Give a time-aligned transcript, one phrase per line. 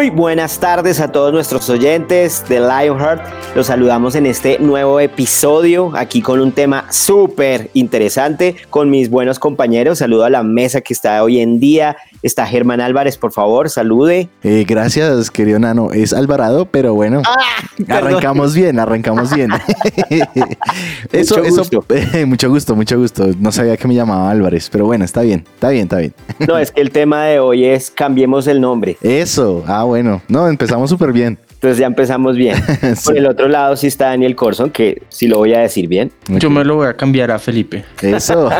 [0.00, 3.22] Muy buenas tardes a todos nuestros oyentes de Lionheart.
[3.54, 9.38] Los saludamos en este nuevo episodio, aquí con un tema súper interesante, con mis buenos
[9.38, 9.98] compañeros.
[9.98, 14.28] Saludo a la mesa que está hoy en día Está Germán Álvarez, por favor, salude.
[14.42, 15.90] Eh, gracias, querido Nano.
[15.92, 19.50] Es Alvarado, pero bueno, ah, arrancamos bien, arrancamos bien.
[21.12, 21.84] eso, mucho gusto.
[22.26, 23.28] mucho gusto, mucho gusto.
[23.38, 26.12] No sabía que me llamaba Álvarez, pero bueno, está bien, está bien, está bien.
[26.46, 28.98] no, es que el tema de hoy es cambiemos el nombre.
[29.00, 31.36] Eso, ah, bueno, no, empezamos súper bien.
[31.54, 32.56] Entonces ya empezamos bien.
[33.04, 36.12] Por el otro lado sí está Daniel Corson, que sí lo voy a decir bien.
[36.28, 37.84] Yo me lo voy a cambiar a Felipe.
[38.00, 38.50] Eso.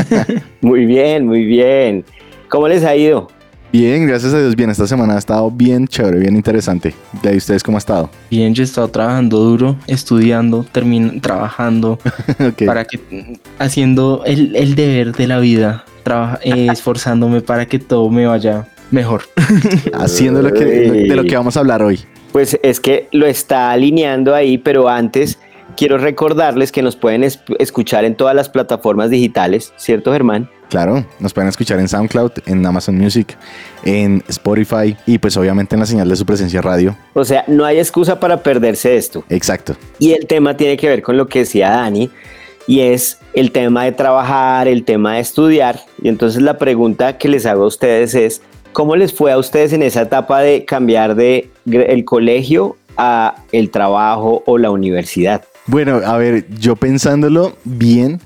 [0.62, 2.04] muy bien, muy bien.
[2.48, 3.28] ¿Cómo les ha ido?
[3.72, 4.70] Bien, gracias a Dios, bien.
[4.70, 6.94] Esta semana ha estado bien chévere, bien interesante.
[7.22, 8.10] ¿Y ustedes cómo ha estado?
[8.30, 10.64] Bien, yo he estado trabajando duro, estudiando,
[11.20, 11.98] trabajando,
[12.66, 15.84] para que, haciendo el, deber de la vida,
[16.42, 19.22] eh, esforzándome para que todo me vaya mejor.
[19.92, 22.00] Haciendo lo que, de lo que vamos a hablar hoy.
[22.32, 25.38] Pues es que lo está alineando ahí, pero antes
[25.76, 27.24] quiero recordarles que nos pueden
[27.58, 30.48] escuchar en todas las plataformas digitales, ¿cierto Germán?
[30.68, 33.36] Claro, nos pueden escuchar en SoundCloud, en Amazon Music,
[33.84, 36.96] en Spotify y pues obviamente en la señal de su presencia radio.
[37.14, 39.24] O sea, no hay excusa para perderse esto.
[39.28, 39.76] Exacto.
[39.98, 42.08] Y el tema tiene que ver con lo que decía Dani
[42.68, 45.80] y es el tema de trabajar, el tema de estudiar.
[46.02, 49.72] Y entonces la pregunta que les hago a ustedes es, ¿cómo les fue a ustedes
[49.72, 55.44] en esa etapa de cambiar de el colegio a el trabajo o la universidad?
[55.66, 58.20] Bueno, a ver, yo pensándolo bien,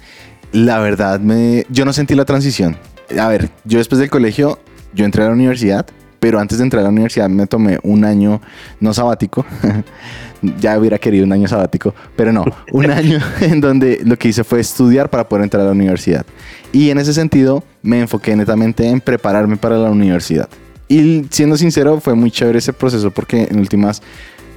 [0.52, 2.76] la verdad, me, yo no sentí la transición.
[3.18, 4.58] A ver, yo después del colegio,
[4.94, 5.86] yo entré a la universidad,
[6.24, 8.40] pero antes de entrar a la universidad me tomé un año
[8.80, 9.44] no sabático.
[10.58, 14.42] ya hubiera querido un año sabático, pero no, un año en donde lo que hice
[14.42, 16.24] fue estudiar para poder entrar a la universidad.
[16.72, 20.48] Y en ese sentido me enfoqué netamente en prepararme para la universidad.
[20.88, 24.00] Y siendo sincero, fue muy chévere ese proceso porque en últimas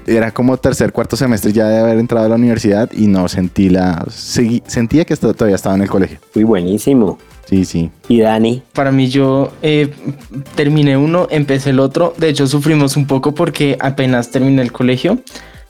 [0.06, 3.68] era como tercer, cuarto semestre ya de haber entrado a la universidad y no sentí
[3.68, 4.06] la...
[4.10, 6.20] sentía que todavía estaba en el colegio.
[6.34, 7.18] Muy buenísimo.
[7.50, 7.90] Sí, sí.
[8.10, 8.62] ¿Y Dani?
[8.74, 9.90] Para mí yo eh,
[10.56, 12.14] terminé uno, empecé el otro.
[12.18, 15.20] De hecho sufrimos un poco porque apenas terminé el colegio.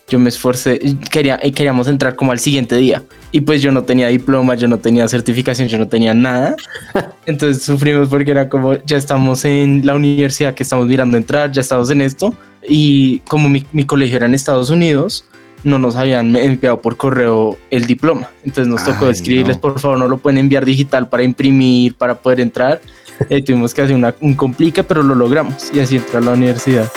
[0.09, 0.79] Yo me esforcé,
[1.11, 3.03] quería, eh, queríamos entrar como al siguiente día.
[3.31, 6.55] Y pues yo no tenía diploma, yo no tenía certificación, yo no tenía nada.
[7.25, 11.61] Entonces sufrimos porque era como, ya estamos en la universidad que estamos mirando entrar, ya
[11.61, 12.33] estamos en esto
[12.67, 15.25] y como mi, mi, colegio era en Estados Unidos,
[15.63, 18.29] no nos habían enviado por correo el diploma.
[18.43, 22.39] Entonces nos tocó escribirles, por favor, no lo pueden enviar digital para imprimir, para poder
[22.39, 22.81] entrar.
[23.31, 26.33] Eh, tuvimos que hacer una, un complique, pero lo logramos y así entré a la
[26.33, 26.87] universidad.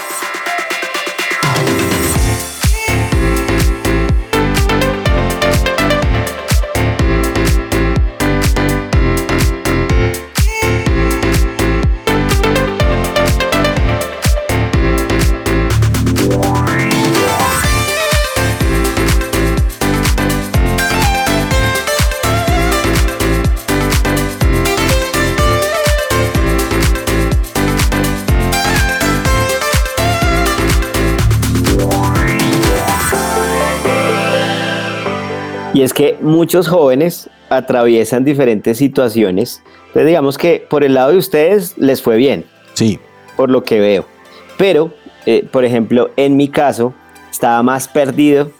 [35.81, 39.63] Y es que muchos jóvenes atraviesan diferentes situaciones.
[39.87, 42.45] Entonces digamos que por el lado de ustedes les fue bien.
[42.75, 42.99] Sí.
[43.35, 44.05] Por lo que veo.
[44.59, 44.93] Pero,
[45.25, 46.93] eh, por ejemplo, en mi caso,
[47.31, 48.51] estaba más perdido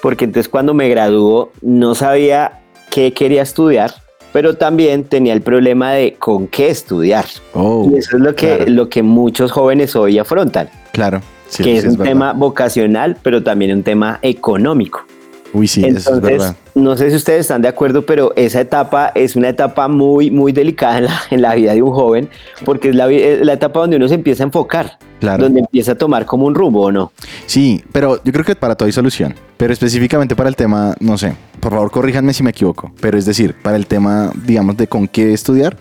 [0.00, 3.92] porque entonces cuando me graduó no sabía qué quería estudiar,
[4.32, 7.26] pero también tenía el problema de con qué estudiar.
[7.52, 10.70] Oh, y eso es lo que, lo que muchos jóvenes hoy afrontan.
[10.92, 11.20] Claro.
[11.58, 15.04] que es, un tema vocacional, pero también un tema económico.
[15.52, 16.56] Uy, sí, eso es verdad.
[16.74, 20.52] No sé si ustedes están de acuerdo, pero esa etapa es una etapa muy, muy
[20.52, 22.28] delicada en la, en la vida de un joven,
[22.64, 25.44] porque es la, la, etapa donde uno se empieza a enfocar, claro.
[25.44, 27.12] donde empieza a tomar como un rumbo, ¿o no?
[27.46, 29.34] Sí, pero yo creo que para todo hay solución.
[29.56, 33.24] Pero específicamente para el tema, no sé, por favor corríjanme si me equivoco, pero es
[33.24, 35.76] decir, para el tema, digamos, de con qué estudiar,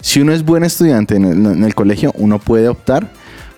[0.00, 3.08] si uno es buen estudiante en el, en el colegio, uno puede optar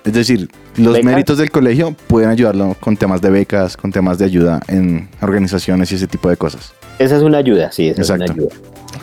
[0.05, 4.27] es decir, los méritos del colegio pueden ayudarlo con temas de becas, con temas de
[4.27, 6.73] ayuda en organizaciones y ese tipo de cosas.
[6.99, 8.49] Esa es una ayuda, sí, esa es una ayuda.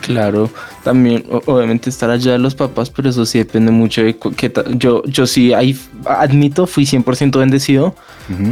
[0.00, 0.50] Claro,
[0.82, 5.04] también obviamente estar allá de los papás, pero eso sí depende mucho de que yo,
[5.04, 7.94] yo sí ahí admito, fui 100% bendecido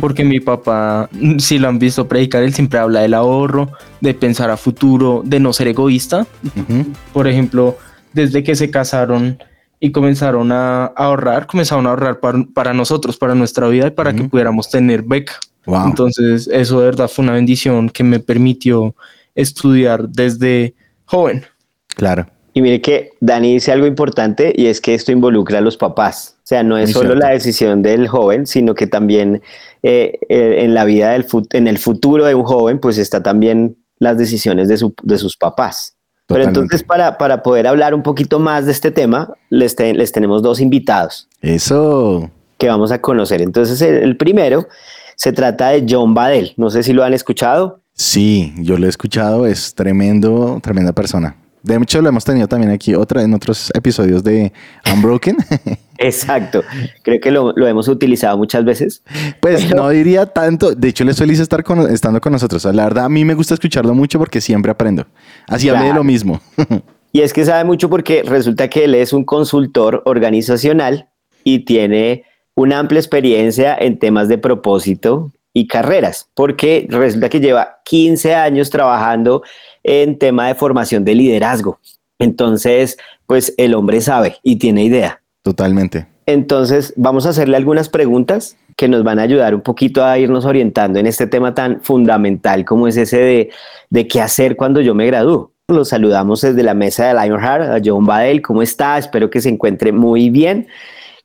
[0.00, 1.08] porque mi papá,
[1.38, 3.70] si lo han visto predicar, él siempre habla del ahorro,
[4.00, 6.26] de pensar a futuro, de no ser egoísta.
[7.12, 7.78] Por ejemplo,
[8.12, 9.38] desde que se casaron
[9.80, 14.24] y comenzaron a ahorrar, comenzaron a ahorrar para, nosotros, para nuestra vida y para que
[14.24, 15.32] pudiéramos tener beca.
[15.66, 18.94] Entonces, eso de verdad fue una bendición que me permitió
[19.34, 20.74] estudiar desde
[21.06, 21.44] joven.
[21.96, 22.26] Claro.
[22.52, 26.36] Y mire que Dani dice algo importante y es que esto involucra a los papás.
[26.38, 29.40] O sea, no es solo la decisión del joven, sino que también
[29.82, 33.76] eh, eh, en la vida del en el futuro de un joven, pues está también
[33.98, 35.96] las decisiones de, de sus papás.
[36.34, 40.42] Pero entonces para, para, poder hablar un poquito más de este tema, les, les tenemos
[40.42, 41.28] dos invitados.
[41.42, 42.30] Eso.
[42.56, 43.42] Que vamos a conocer.
[43.42, 44.68] Entonces el, primero
[45.16, 46.54] se trata de John Badel.
[46.56, 47.80] No sé si lo han escuchado.
[47.94, 49.46] Sí, yo lo he escuchado.
[49.46, 51.36] Es tremendo, tremenda persona.
[51.62, 54.52] De hecho, lo hemos tenido también aquí otra, en otros episodios de
[54.92, 55.36] Unbroken.
[55.98, 56.62] Exacto.
[57.02, 59.02] Creo que lo, hemos utilizado muchas veces.
[59.40, 60.74] Pues no diría tanto.
[60.74, 62.64] De hecho, le es feliz estar estando con nosotros.
[62.64, 65.06] La verdad, a mí me gusta escucharlo mucho porque siempre aprendo.
[65.46, 66.40] Así hablé de lo mismo.
[67.12, 71.10] y es que sabe mucho porque resulta que él es un consultor organizacional
[71.44, 72.24] y tiene
[72.54, 78.70] una amplia experiencia en temas de propósito y carreras, porque resulta que lleva 15 años
[78.70, 79.42] trabajando
[79.82, 81.78] en tema de formación de liderazgo.
[82.18, 85.22] Entonces, pues el hombre sabe y tiene idea.
[85.42, 86.06] Totalmente.
[86.26, 90.44] Entonces, vamos a hacerle algunas preguntas que nos van a ayudar un poquito a irnos
[90.44, 93.50] orientando en este tema tan fundamental como es ese de,
[93.90, 95.52] de qué hacer cuando yo me gradúo.
[95.68, 98.98] Los saludamos desde la mesa de Lionheart, a John Badel, ¿cómo está?
[98.98, 100.68] Espero que se encuentre muy bien.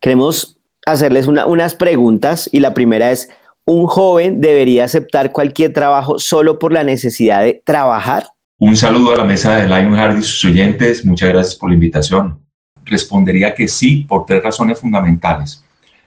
[0.01, 3.29] Queremos hacerles unas preguntas y la primera es,
[3.65, 8.27] ¿un joven debería aceptar cualquier trabajo solo por la necesidad de trabajar?
[8.57, 11.05] Un saludo a la mesa de Lionheart y sus oyentes.
[11.05, 12.39] Muchas gracias por la invitación.
[12.85, 15.61] Respondería que sí por tres razones fundamentales.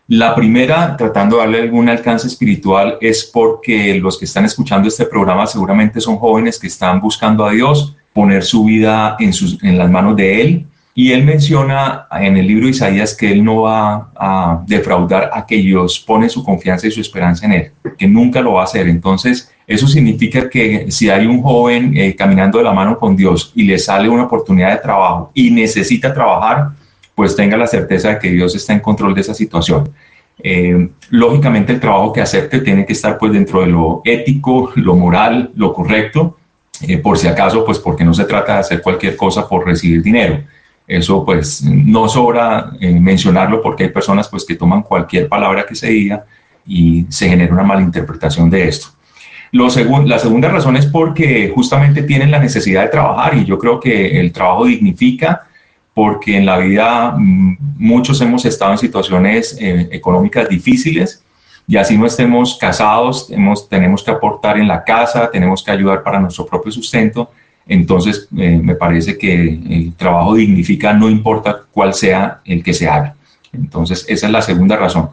[0.07, 5.05] La primera, tratando de darle algún alcance espiritual, es porque los que están escuchando este
[5.05, 9.31] programa seguramente son jóvenes que están buscando a Dios, poner su vida en,
[9.63, 10.67] en las manos de Él
[10.99, 15.39] y él menciona en el libro de Isaías que él no va a defraudar a
[15.39, 18.89] aquellos ponen su confianza y su esperanza en él, que nunca lo va a hacer.
[18.89, 23.53] Entonces, eso significa que si hay un joven eh, caminando de la mano con Dios
[23.55, 26.71] y le sale una oportunidad de trabajo y necesita trabajar,
[27.15, 29.91] pues tenga la certeza de que Dios está en control de esa situación.
[30.43, 34.97] Eh, lógicamente el trabajo que acepte tiene que estar pues dentro de lo ético, lo
[34.97, 36.39] moral, lo correcto,
[36.83, 40.03] eh, por si acaso, pues porque no se trata de hacer cualquier cosa por recibir
[40.03, 40.43] dinero.
[40.89, 45.75] Eso pues no sobra eh, mencionarlo porque hay personas pues que toman cualquier palabra que
[45.75, 46.25] se diga
[46.67, 48.89] y se genera una malinterpretación de esto.
[49.53, 49.69] Lo
[50.05, 54.19] la segunda razón es porque justamente tienen la necesidad de trabajar y yo creo que
[54.19, 55.47] el trabajo dignifica
[55.93, 61.23] porque en la vida mm, muchos hemos estado en situaciones eh, económicas difíciles
[61.67, 66.03] y así no estemos casados, tenemos, tenemos que aportar en la casa, tenemos que ayudar
[66.03, 67.31] para nuestro propio sustento
[67.69, 72.89] entonces, eh, me parece que el trabajo dignifica no importa cuál sea el que se
[72.89, 73.15] haga.
[73.53, 75.11] Entonces, esa es la segunda razón.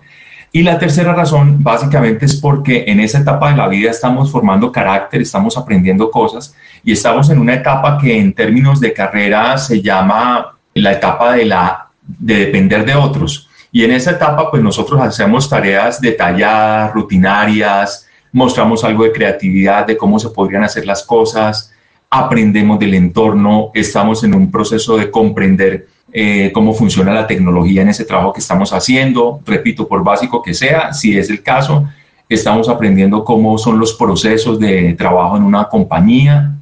[0.54, 4.72] Y la tercera razón, básicamente, es porque en esa etapa de la vida estamos formando
[4.72, 9.82] carácter, estamos aprendiendo cosas y estamos en una etapa que en términos de carrera se
[9.82, 13.50] llama la etapa de, la, de depender de otros.
[13.70, 19.98] Y en esa etapa, pues nosotros hacemos tareas detalladas, rutinarias, mostramos algo de creatividad, de
[19.98, 21.74] cómo se podrían hacer las cosas,
[22.10, 27.90] aprendemos del entorno, estamos en un proceso de comprender eh, cómo funciona la tecnología en
[27.90, 31.90] ese trabajo que estamos haciendo, repito, por básico que sea, si es el caso,
[32.30, 36.54] estamos aprendiendo cómo son los procesos de trabajo en una compañía,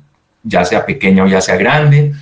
[0.44, 2.14] ya sea pequeña o ya sea grande,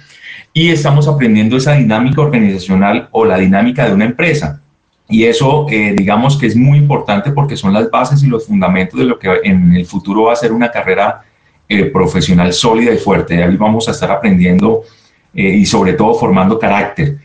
[0.53, 4.61] y estamos aprendiendo esa dinámica organizacional o la dinámica de una empresa.
[5.07, 8.99] Y eso, eh, digamos que es muy importante porque son las bases y los fundamentos
[8.99, 11.21] de lo que en el futuro va a ser una carrera
[11.73, 13.41] eh, profesional sólida y fuerte.
[13.41, 14.83] Ahí vamos a estar aprendiendo
[15.33, 17.15] eh, y sobre todo formando carácter.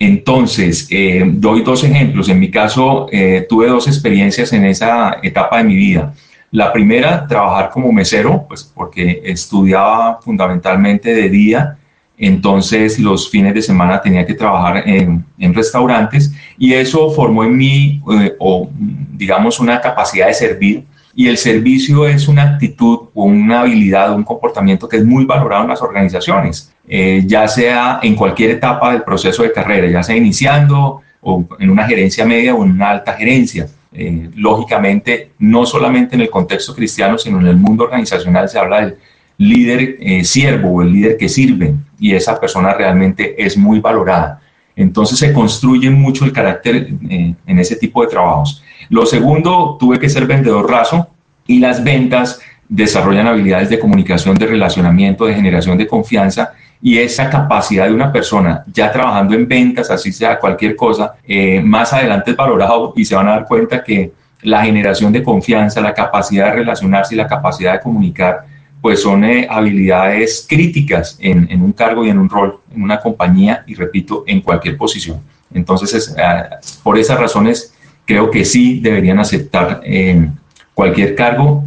[0.00, 2.28] Entonces, eh, doy dos ejemplos.
[2.28, 3.06] En mi caso,
[3.48, 6.12] tuve dos experiencias en esa etapa de mi vida.
[6.50, 11.78] La primera, trabajar como mesero, pues porque estudiaba fundamentalmente de día,
[12.18, 17.56] entonces los fines de semana tenía que trabajar en, en restaurantes y eso formó en
[17.56, 18.02] mí,
[18.40, 18.68] o
[19.12, 20.84] digamos, una capacidad de servir
[21.16, 25.62] y el servicio es una actitud o una habilidad un comportamiento que es muy valorado
[25.62, 30.16] en las organizaciones, eh, ya sea en cualquier etapa del proceso de carrera, ya sea
[30.16, 33.66] iniciando o en una gerencia media o en una alta gerencia.
[33.92, 38.80] Eh, lógicamente, no solamente en el contexto cristiano, sino en el mundo organizacional se habla
[38.80, 38.96] del,
[39.36, 44.40] líder eh, siervo o el líder que sirve y esa persona realmente es muy valorada.
[44.76, 48.62] Entonces se construye mucho el carácter en ese tipo de trabajos.
[48.88, 51.08] Lo segundo, tuve que ser vendedor raso
[51.46, 57.30] y las ventas desarrollan habilidades de comunicación, de relacionamiento, de generación de confianza y esa
[57.30, 62.32] capacidad de una persona ya trabajando en ventas, así sea cualquier cosa, eh, más adelante
[62.32, 64.12] es valorado y se van a dar cuenta que
[64.42, 68.44] la generación de confianza, la capacidad de relacionarse y la capacidad de comunicar,
[68.82, 73.64] pues son eh, habilidades críticas en, un cargo y en un rol, en una compañía
[73.66, 75.22] y repito, en cualquier posición.
[75.54, 77.73] Entonces, ah, por esas razones,
[78.04, 80.28] creo que sí deberían aceptar eh,
[80.74, 81.64] cualquier cargo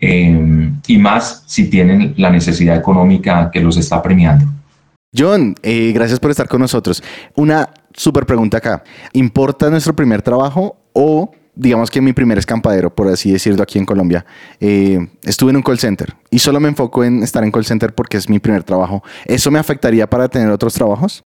[0.00, 4.46] eh, y más si tienen la necesidad económica que los está premiando.
[5.16, 7.02] John, gracias por estar con nosotros.
[7.34, 8.84] Una súper pregunta acá.
[9.12, 13.84] ¿Importa nuestro primer trabajo o digamos que mi primer escampadero, por así decirlo, aquí en
[13.84, 14.24] Colombia,
[14.60, 17.94] eh, estuve en un call center y solo me enfoco en estar en call center
[17.94, 19.02] porque es mi primer trabajo.
[19.26, 21.22] ¿Eso me afectaría para tener otros trabajos?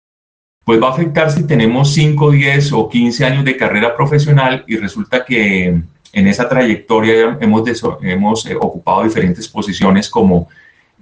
[0.64, 4.78] Pues va a afectar si tenemos 5, 10 o 15 años de carrera profesional y
[4.78, 5.82] resulta que
[6.14, 7.64] en esa trayectoria hemos,
[8.02, 10.50] hemos eh, ocupado diferentes posiciones como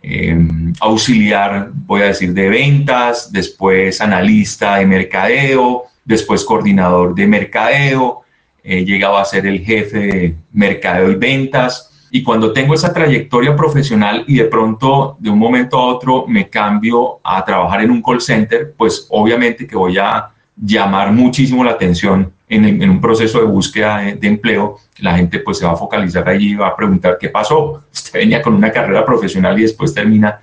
[0.01, 0.37] eh,
[0.79, 8.21] auxiliar, voy a decir, de ventas, después analista de mercadeo, después coordinador de mercadeo,
[8.63, 11.88] he llegado a ser el jefe de mercadeo y ventas.
[12.11, 16.49] Y cuando tengo esa trayectoria profesional y de pronto de un momento a otro me
[16.49, 21.71] cambio a trabajar en un call center, pues obviamente que voy a llamar muchísimo la
[21.71, 24.77] atención en, un proceso de búsqueda de, empleo.
[24.97, 27.83] La gente pues se va a focalizar allí y va a preguntar qué pasó.
[27.93, 30.39] Usted venía con una carrera profesional y después termina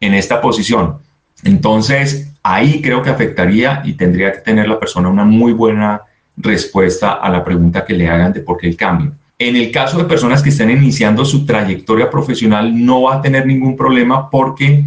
[0.00, 0.98] en esta posición.
[1.44, 6.02] Entonces, ahí creo que afectaría y tendría que tener la persona una muy buena
[6.36, 9.12] respuesta a la pregunta que le hagan de por qué el cambio.
[9.44, 13.44] En el caso de personas que estén iniciando su trayectoria profesional, no va a tener
[13.44, 14.84] ningún problema porque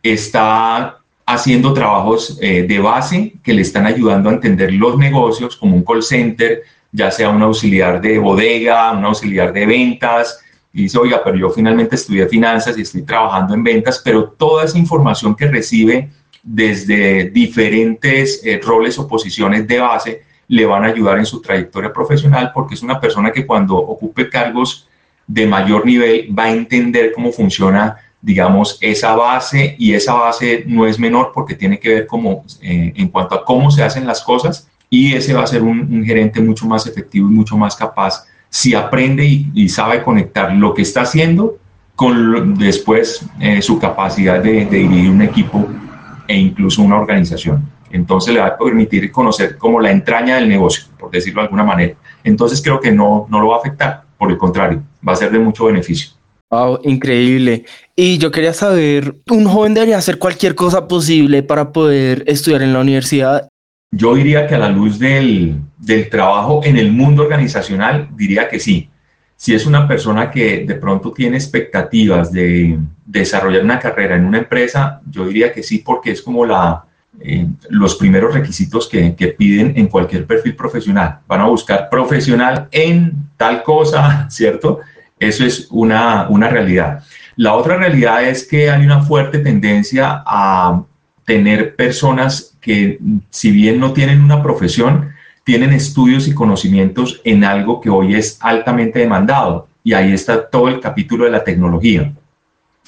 [0.00, 5.74] está haciendo trabajos eh, de base que le están ayudando a entender los negocios, como
[5.74, 10.38] un call center, ya sea un auxiliar de bodega, un auxiliar de ventas,
[10.72, 14.66] y dice, oiga, pero yo finalmente estudié finanzas y estoy trabajando en ventas, pero toda
[14.66, 16.10] esa información que recibe
[16.44, 21.92] desde diferentes eh, roles o posiciones de base le van a ayudar en su trayectoria
[21.92, 24.88] profesional porque es una persona que cuando ocupe cargos
[25.26, 30.86] de mayor nivel va a entender cómo funciona, digamos, esa base y esa base no
[30.86, 34.22] es menor porque tiene que ver como, eh, en cuanto a cómo se hacen las
[34.22, 38.24] cosas y ese va a ser un, gerente mucho más efectivo y mucho más capaz
[38.48, 41.58] si aprende y, sabe conectar lo que está haciendo
[41.96, 45.68] con después eh, su capacidad de, de dirigir un equipo
[46.28, 47.75] e incluso una organización.
[47.90, 51.64] Entonces le va a permitir conocer como la entraña del negocio, por decirlo de alguna
[51.64, 51.94] manera.
[52.24, 55.30] Entonces creo que no, no lo va a afectar, por el contrario, va a ser
[55.30, 56.10] de mucho beneficio.
[56.50, 57.64] Wow, increíble.
[57.96, 62.72] Y yo quería saber, ¿un joven debería hacer cualquier cosa posible para poder estudiar en
[62.72, 63.48] la universidad?
[63.90, 68.60] Yo diría que a la luz del, del trabajo en el mundo organizacional, diría que
[68.60, 68.90] sí.
[69.36, 74.38] Si es una persona que de pronto tiene expectativas de desarrollar una carrera en una
[74.38, 76.84] empresa, yo diría que sí, porque es como la,
[77.20, 81.20] eh, los primeros requisitos que, piden en cualquier perfil profesional.
[81.26, 84.80] Van a buscar profesional en tal cosa, ¿cierto?
[85.18, 87.02] Eso es una, una realidad.
[87.36, 90.82] La otra realidad es que hay una fuerte tendencia a
[91.24, 92.98] tener personas que,
[93.30, 98.38] si bien no tienen una profesión, tienen estudios y conocimientos en algo que hoy es
[98.40, 99.68] altamente demandado.
[99.84, 102.12] Y ahí está todo el capítulo de la tecnología.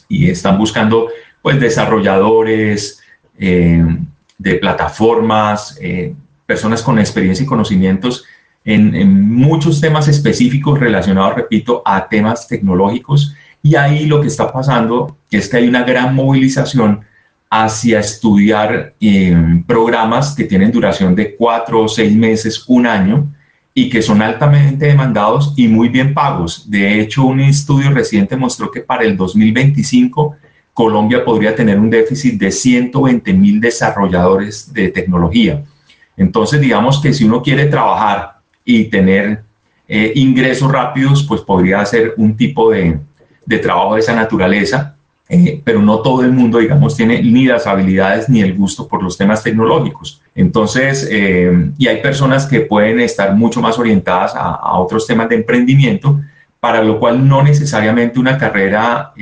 [0.08, 1.08] Y están buscando,
[1.40, 3.00] pues, desarrolladores,
[3.38, 3.85] eh,
[4.38, 6.14] de plataformas, eh,
[6.47, 8.25] personas con experiencia y conocimientos
[8.64, 13.35] en, muchos temas específicos relacionados, repito, a temas tecnológicos.
[13.62, 17.00] Y ahí lo que está pasando es que hay una gran movilización
[17.50, 23.26] hacia estudiar eh, programas que tienen duración de cuatro o seis meses, un año,
[23.73, 26.68] y que son altamente demandados y muy bien pagos.
[26.71, 30.37] De hecho, un estudio reciente mostró que para el 2025
[30.78, 35.64] Colombia podría tener un déficit de 120 mil desarrolladores de tecnología.
[36.16, 39.42] Entonces, digamos que si uno quiere trabajar y tener
[39.88, 42.97] eh, ingresos rápidos, pues podría hacer un tipo de,
[43.61, 44.94] trabajo de esa naturaleza,
[45.28, 49.02] eh, pero no todo el mundo, digamos, tiene ni las habilidades ni el gusto por
[49.02, 50.23] los temas tecnológicos.
[50.37, 55.28] Entonces, eh, y hay personas que pueden estar mucho más orientadas a, a, otros temas
[55.28, 56.20] de emprendimiento,
[56.61, 59.12] para lo cual no necesariamente una carrera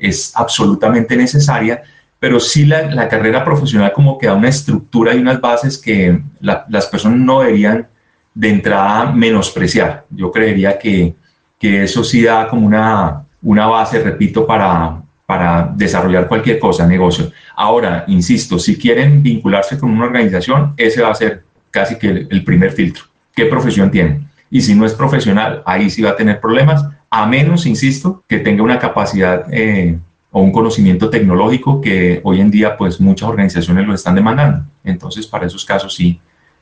[0.00, 1.82] es absolutamente necesaria,
[2.18, 6.86] pero sí la, carrera profesional como que da una estructura y unas bases que las
[6.86, 7.86] personas no deberían
[8.34, 10.04] de entrada menospreciar.
[10.10, 11.14] Yo creería que,
[11.60, 17.30] eso sí da como una, una base, repito, para, para desarrollar cualquier cosa, negocio.
[17.54, 22.44] Ahora, insisto, si quieren vincularse con una organización, ese va a ser casi que el,
[22.44, 23.04] primer filtro.
[23.34, 24.26] ¿Qué profesión tiene?
[24.50, 28.38] Y si no es profesional, ahí sí va a tener problemas, a menos, insisto, que
[28.38, 29.98] tenga una capacidad eh,
[30.30, 34.64] o un conocimiento tecnológico que hoy en día pues muchas organizaciones lo están demandando.
[34.84, 36.20] Entonces, para esos casos sí,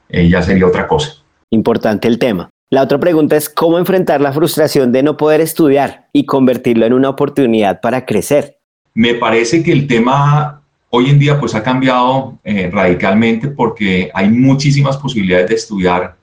[0.09, 1.15] eh, ya sería otra cosa.
[1.51, 2.51] Importante el tema.
[2.71, 6.93] La otra pregunta es cómo enfrentar la frustración de no poder estudiar y convertirlo en
[6.93, 8.59] una oportunidad para crecer.
[8.95, 14.29] Me parece que el tema hoy en día pues ha cambiado eh, radicalmente porque hay
[14.31, 16.17] muchísimas posibilidades de estudiar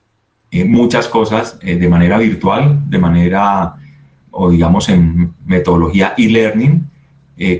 [0.50, 3.74] eh, muchas cosas eh, de manera virtual, de manera
[4.36, 6.84] o digamos en metodología e-learning,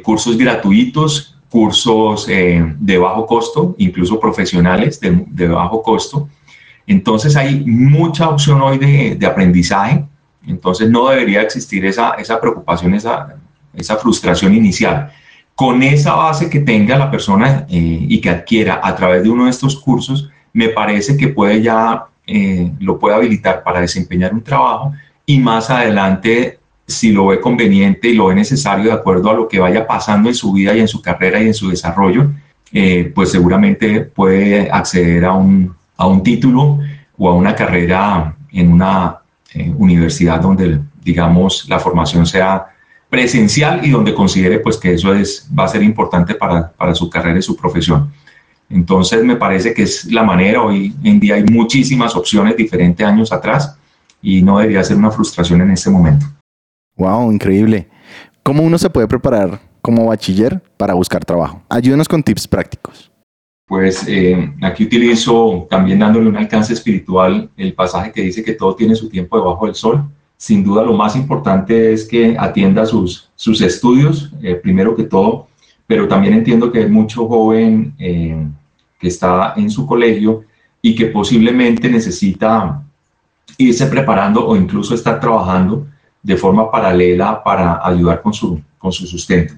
[0.02, 6.28] cursos gratuitos, cursos de bajo costo, incluso profesionales de, de bajo costo
[6.86, 10.04] entonces hay mucha opción hoy de, aprendizaje,
[10.46, 13.36] entonces no debería existir esa, esa preocupación, esa,
[13.72, 15.10] esa, frustración inicial.
[15.54, 19.44] Con esa base que tenga la persona eh, y que adquiera a través de uno
[19.44, 24.42] de estos cursos, me parece que puede ya, eh, lo puede habilitar para desempeñar un
[24.42, 24.92] trabajo
[25.24, 29.48] y más adelante, si lo ve conveniente y lo ve necesario de acuerdo a lo
[29.48, 32.30] que vaya pasando en su vida y en su carrera y en su desarrollo,
[32.72, 36.80] eh, pues seguramente puede acceder a un, a un título
[37.16, 39.18] o a una carrera en una
[39.54, 42.66] eh, universidad donde, digamos, la formación sea
[43.08, 47.08] presencial y donde considere pues que eso es, va a ser importante para, para su
[47.08, 48.12] carrera y su profesión.
[48.68, 53.32] Entonces me parece que es la manera, hoy en día hay muchísimas opciones diferentes años
[53.32, 53.76] atrás
[54.20, 56.26] y no debería ser una frustración en este momento.
[56.96, 57.88] Wow, increíble.
[58.42, 61.62] ¿Cómo uno se puede preparar como bachiller para buscar trabajo?
[61.68, 63.10] Ayúdenos con tips prácticos
[63.66, 68.74] pues eh, aquí utilizo también dándole un alcance espiritual el pasaje que dice que todo
[68.74, 70.04] tiene su tiempo debajo del sol.
[70.36, 75.48] Sin duda lo más importante es que atienda sus, sus estudios, eh, primero que todo,
[75.86, 78.46] pero también entiendo que hay mucho joven eh,
[78.98, 80.44] que está en su colegio
[80.82, 82.82] y que posiblemente necesita
[83.56, 85.86] irse preparando o incluso estar trabajando
[86.24, 89.54] de forma paralela para ayudar con su, con su sustento.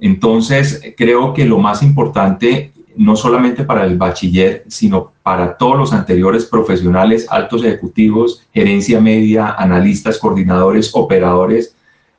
[0.00, 5.92] Entonces, creo que lo más importante no solamente para el bachiller, sino para todos los
[5.92, 11.74] anteriores profesionales, altos ejecutivos, gerencia media, analistas, coordinadores, operadores,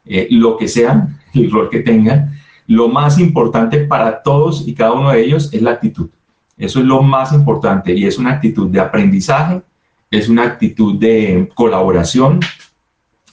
[0.05, 2.39] eh, lo que sean, el rol que tengan.
[2.67, 6.09] Lo más importante para todos y cada uno de ellos es la actitud.
[6.57, 9.61] Eso es lo más importante y es una actitud de aprendizaje,
[10.11, 12.39] es una actitud de colaboración,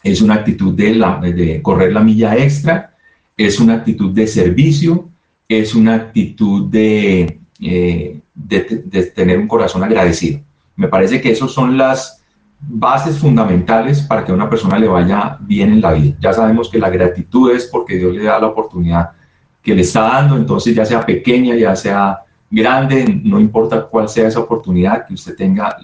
[0.02, 2.94] es una actitud de, correr la milla extra,
[3.36, 5.08] es una actitud de servicio,
[5.48, 8.20] es una actitud de, eh,
[9.14, 10.40] tener un corazón agradecido.
[10.76, 12.22] Me parece que esas son las
[12.60, 16.16] bases fundamentales para que a una persona le vaya bien en la vida.
[16.20, 19.10] Ya sabemos que la gratitud es porque Dios le da la oportunidad
[19.62, 24.28] que le está dando, entonces ya sea pequeña, ya sea grande, no importa cuál sea
[24.28, 25.76] esa oportunidad, que usted tenga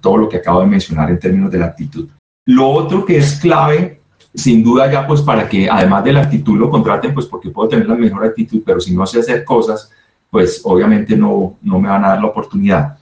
[0.00, 2.08] todo lo que acabo de mencionar en términos de la actitud.
[2.46, 4.00] Lo otro que es clave
[4.34, 7.68] sin duda ya pues para que además de la actitud lo contraten, pues porque puedo
[7.68, 9.90] tener la mejor actitud, pero si no sé hacer cosas,
[10.30, 12.98] pues obviamente no, no me van a dar la oportunidad.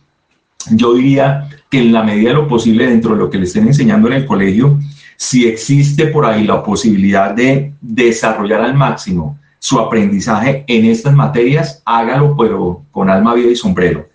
[0.71, 3.67] Yo diría que en la medida de lo posible dentro de lo que le estén
[3.67, 4.79] enseñando en el colegio,
[5.17, 11.83] si existe por ahí la posibilidad de desarrollar al máximo su aprendizaje en estas materias,
[11.85, 14.09] hágalo pero con alma, vida y sombrero.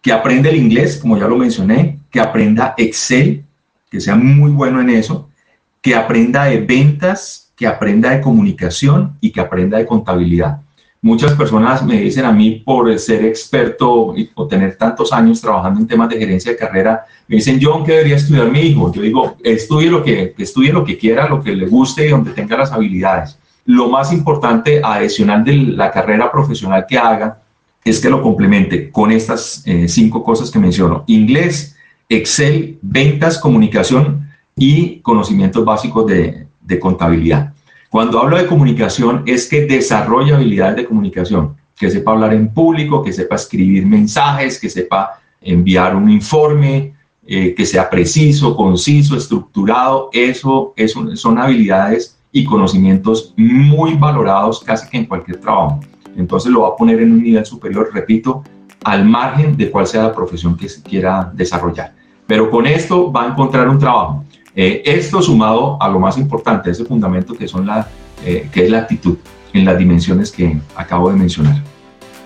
[0.00, 3.43] Que aprenda el inglés, como ya lo mencioné, que aprenda Excel,
[3.94, 5.28] que sea muy bueno en eso,
[5.80, 10.58] que aprenda de ventas, que aprenda de comunicación y que aprenda de contabilidad.
[11.00, 15.78] Muchas personas me dicen a mí por ser experto y, o tener tantos años trabajando
[15.78, 18.92] en temas de gerencia de carrera, me dicen, John, ¿qué debería estudiar mi hijo?
[18.92, 22.32] Yo digo, estudie lo que, estudie lo que quiera, lo que le guste y donde
[22.32, 23.38] tenga las habilidades.
[23.64, 27.38] Lo más importante adicional de la carrera profesional que haga
[27.84, 31.04] es que lo complemente con estas eh, cinco cosas que menciono.
[31.06, 31.73] Inglés,
[32.16, 34.24] Excel, ventas, comunicación,
[34.56, 36.46] y conocimientos básicos de,
[36.80, 37.52] contabilidad.
[37.90, 43.02] Cuando hablo de comunicación es que desarrolla habilidades de comunicación, que sepa hablar en público,
[43.02, 46.94] que sepa escribir mensajes, que sepa enviar un informe,
[47.26, 50.10] eh, que sea preciso, conciso, estructurado.
[50.12, 55.80] Eso, eso son habilidades y conocimientos muy valorados casi que en cualquier trabajo.
[56.16, 58.42] Entonces lo va a poner en un nivel superior, repito,
[58.82, 61.92] al margen de cuál sea la profesión que se quiera desarrollar.
[62.26, 64.24] Pero con esto va a encontrar un trabajo.
[64.56, 67.88] Eh, esto sumado a lo más importante, ese fundamento que, son la,
[68.24, 69.16] eh, que es la actitud
[69.52, 71.56] en las dimensiones que acabo de mencionar.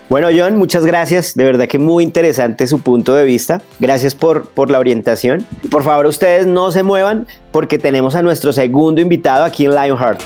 [0.08, 1.34] Bueno, John, muchas gracias.
[1.34, 3.60] De verdad que muy interesante su punto de vista.
[3.78, 5.46] Gracias por, por la orientación.
[5.70, 10.22] Por favor, ustedes no se muevan porque tenemos a nuestro segundo invitado aquí en Lionheart.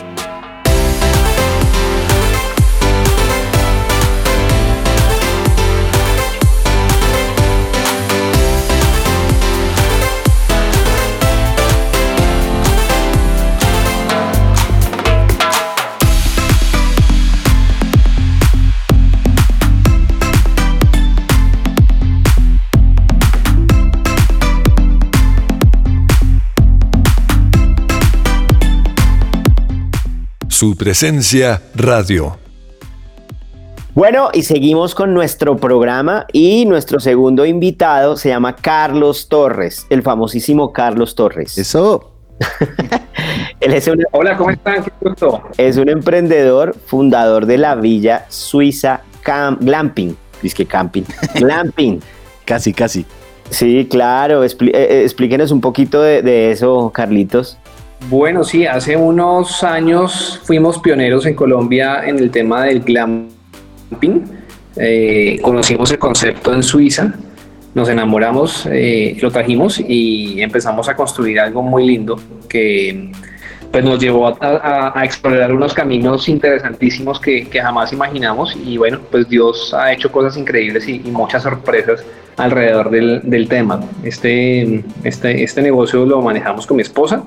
[30.63, 32.37] Su presencia radio.
[33.97, 40.03] Bueno, y seguimos con nuestro programa y nuestro segundo invitado se llama Carlos Torres, el
[40.05, 41.59] famosísimo Carlos Torres.
[41.59, 42.13] Eso.
[43.61, 44.85] Él es un, Hola, ¿cómo están?
[44.85, 45.43] Qué gusto.
[45.57, 50.17] es un emprendedor, fundador de la villa suiza Cam- Glamping.
[50.43, 51.03] Dice que camping.
[51.35, 52.01] Glamping.
[52.45, 53.05] Casi, casi.
[53.51, 54.45] Sí, claro.
[54.45, 57.59] eh, eh, explíquenos un poquito de, de eso, Carlitos.
[58.09, 64.25] Bueno, sí, hace unos años fuimos pioneros en Colombia en el tema del glamping.
[64.77, 67.15] Eh, conocimos el concepto en Suiza,
[67.75, 73.13] nos enamoramos, eh, lo trajimos y empezamos a construir algo muy lindo que
[73.71, 79.73] pues, nos llevó a, explorar unos caminos interesantísimos que, jamás imaginamos y bueno, pues Dios
[79.75, 82.05] ha hecho cosas increíbles y, y muchas sorpresas
[82.37, 83.81] alrededor del, del tema.
[84.03, 87.23] Este, este, este negocio lo manejamos con mi esposa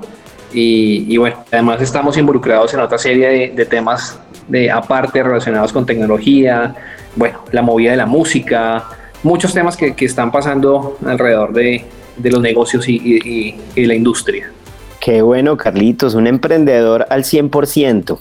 [0.56, 5.74] y, y bueno, además estamos involucrados en otra serie de, de temas de aparte relacionados
[5.74, 6.76] con tecnología,
[7.15, 8.86] bueno, la movida de la música,
[9.24, 11.84] muchos temas que, que están pasando alrededor de,
[12.18, 14.52] de los negocios y, y- y- la industria.
[15.00, 18.18] Qué bueno, Carlitos, un emprendedor al 100%.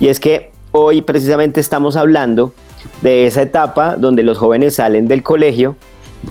[0.00, 2.52] Y es que hoy precisamente estamos hablando
[3.02, 5.76] de esa etapa donde los jóvenes salen del colegio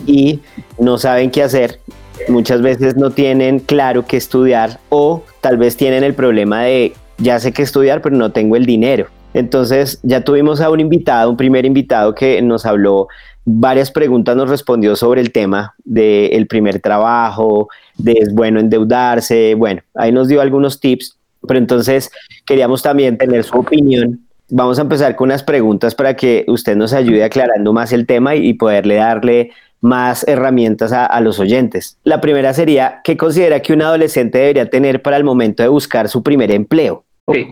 [0.06, 0.42] y
[0.80, 1.80] no saben qué hacer.
[2.28, 7.40] Muchas veces no tienen claro qué estudiar o tal vez tienen el problema de ya
[7.40, 9.08] sé qué estudiar, pero no tengo el dinero.
[9.34, 13.08] Entonces ya tuvimos a un invitado, un primer invitado que nos habló
[13.44, 19.82] varias preguntas, nos respondió sobre el tema del primer trabajo, de es bueno endeudarse, bueno,
[19.94, 22.12] ahí nos dio algunos tips, pero entonces
[22.46, 24.22] queríamos también tener su opinión.
[24.50, 28.36] Vamos a empezar con unas preguntas para que usted nos ayude aclarando más el tema
[28.36, 29.52] y poderle darle
[29.86, 31.98] más herramientas a, los oyentes.
[32.04, 36.10] La primera sería, ¿qué considera que un adolescente debería tener para el momento de buscar
[36.10, 37.04] su primer empleo?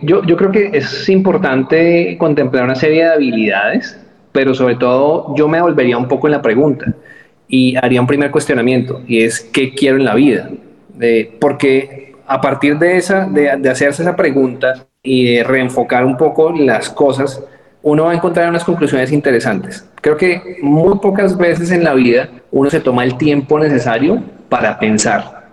[0.02, 3.98] Yo creo que es importante contemplar una serie de habilidades,
[4.32, 6.92] pero sobre todo yo me volvería un poco en la pregunta
[7.46, 10.50] y haría un primer cuestionamiento y es ¿qué quiero en la vida?
[11.00, 16.16] Eh, porque a partir de, esa, de, de hacerse esa pregunta y de reenfocar un
[16.16, 17.44] poco las cosas,
[17.84, 19.86] uno va a encontrar unas conclusiones interesantes.
[20.00, 24.78] Creo que muy pocas veces en la vida uno se toma el tiempo necesario para
[24.78, 25.52] pensar.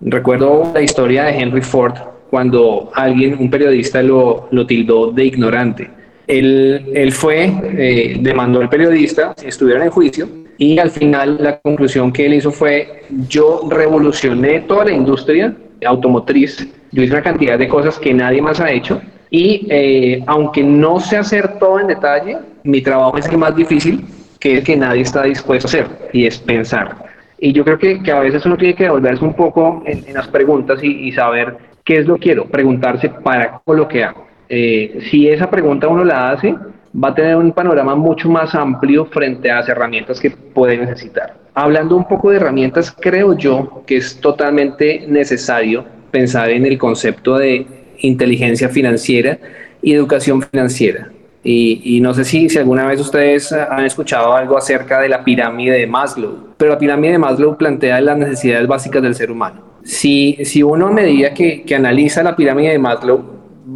[0.00, 1.94] Recuerdo la historia de Henry Ford
[2.30, 5.90] cuando alguien, un periodista, lo, tildó de ignorante.
[6.28, 12.12] Él, él fue, eh, demandó al periodista, estuvieron en juicio, y al final la conclusión
[12.12, 17.66] que él hizo fue, yo revolucioné toda la industria automotriz, yo hice una cantidad de
[17.66, 22.36] cosas que nadie más ha hecho, y eh, aunque no sé hacer todo en detalle,
[22.64, 24.04] mi trabajo es el más difícil,
[24.38, 27.06] que es que nadie está dispuesto a hacer, y es pensar.
[27.38, 30.14] Y yo creo que, que a veces uno tiene que devolverse un poco en, en
[30.14, 34.04] las preguntas y, y, saber qué es lo que quiero, preguntarse para qué lo que
[34.04, 34.26] hago.
[34.50, 36.54] Eh, si esa pregunta uno la hace,
[37.02, 41.38] va a tener un panorama mucho más amplio frente a las herramientas que puede necesitar.
[41.54, 47.38] Hablando un poco de herramientas, creo yo que es totalmente necesario pensar en el concepto
[47.38, 47.66] de
[48.02, 49.38] inteligencia financiera
[49.80, 51.10] y educación financiera.
[51.44, 55.76] Y, no sé si, si alguna vez ustedes han escuchado algo acerca de la pirámide
[55.76, 59.60] de Maslow, pero la pirámide de Maslow plantea las necesidades básicas del ser humano.
[59.82, 63.24] Si, si uno a medida que, que analiza la pirámide de Maslow,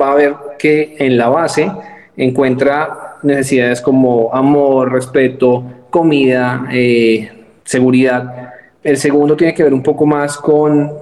[0.00, 1.72] va a ver que en la base
[2.16, 7.30] encuentra necesidades como amor, respeto, comida, eh,
[7.64, 8.52] seguridad.
[8.82, 10.92] El segundo tiene que ver un poco más con,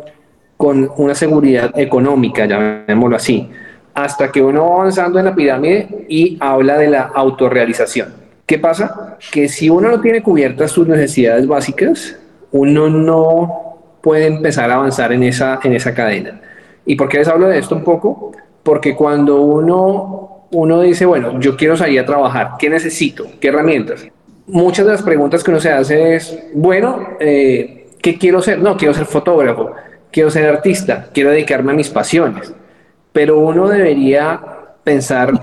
[0.65, 3.51] con una seguridad económica, llamémoslo así
[3.95, 8.09] hasta que uno va avanzando en la pirámide y habla de la autorrealización.
[8.47, 9.19] ¿Qué pasa?
[9.31, 12.17] Que si uno no tiene cubiertas sus necesidades básicas,
[12.51, 16.41] uno no puede empezar a avanzar en esa, en esa cadena.
[16.87, 18.33] ¿Y por qué les hablo de esto un poco?
[18.63, 23.27] Porque cuando uno, uno dice, bueno, yo quiero salir a trabajar, ¿qué necesito?
[23.39, 24.07] ¿Qué herramientas?
[24.47, 28.59] Muchas de las preguntas que uno se hace es, bueno, eh, ¿qué quiero ser?
[28.59, 29.73] No, quiero ser fotógrafo,
[30.15, 32.55] quiero ser artista, quiero dedicarme a mis pasiones
[33.15, 34.41] pero uno debería
[34.83, 35.41] pensar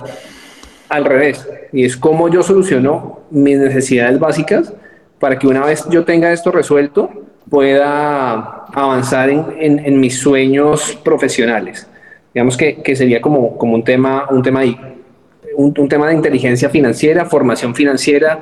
[0.90, 4.74] al revés, y es cómo yo soluciono mis necesidades básicas
[5.20, 7.10] para que una vez yo tenga esto resuelto,
[7.50, 11.88] pueda avanzar en, mis sueños profesionales.
[12.34, 14.78] Digamos que, que, sería como, como un tema, un tema ahí.
[15.62, 18.42] Un, tema de inteligencia financiera, formación financiera,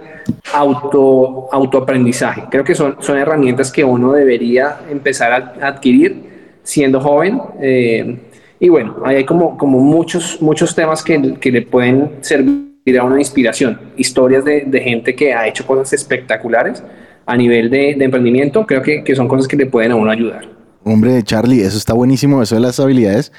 [0.53, 2.43] auto, autoaprendizaje.
[2.49, 6.29] Creo que son, son herramientas que uno debería empezar a adquirir
[6.63, 7.41] siendo joven.
[7.61, 8.17] Eh,
[8.59, 13.19] y bueno, hay como, como muchos, muchos temas que, que, le pueden servir a una
[13.19, 13.79] inspiración.
[13.97, 16.83] Historias de, de, gente que ha hecho cosas espectaculares
[17.25, 20.11] a nivel de, de emprendimiento, creo que, que, son cosas que le pueden a uno
[20.11, 20.47] ayudar.
[20.83, 23.31] Hombre, Charlie, eso está buenísimo, eso de las habilidades.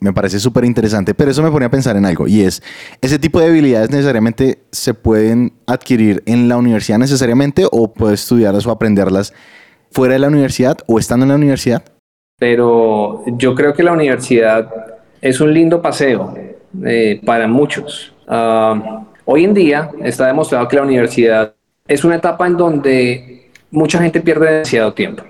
[0.00, 2.62] Me parece súper interesante, pero eso me pone a pensar en algo y es,
[3.02, 8.66] ¿ese tipo de habilidades necesariamente se pueden adquirir en la universidad necesariamente o puedes estudiarlas
[8.66, 9.34] o aprenderlas
[9.90, 11.84] fuera de la universidad o estando en la universidad?
[12.38, 14.70] Pero yo creo que la universidad
[15.20, 16.34] es un lindo paseo
[16.84, 18.14] eh, para muchos.
[18.26, 21.54] Ah, hoy en día está demostrado que la universidad
[21.86, 25.24] es una etapa en donde mucha gente pierde demasiado tiempo.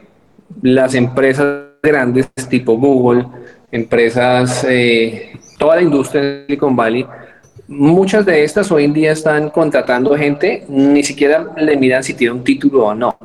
[0.62, 3.26] Las empresas grandes tipo Google,
[3.70, 7.06] empresas, eh, toda la industria de Silicon Valley,
[7.68, 12.34] muchas de estas hoy en día están contratando gente, ni siquiera le miran si tiene
[12.34, 13.16] un título o no.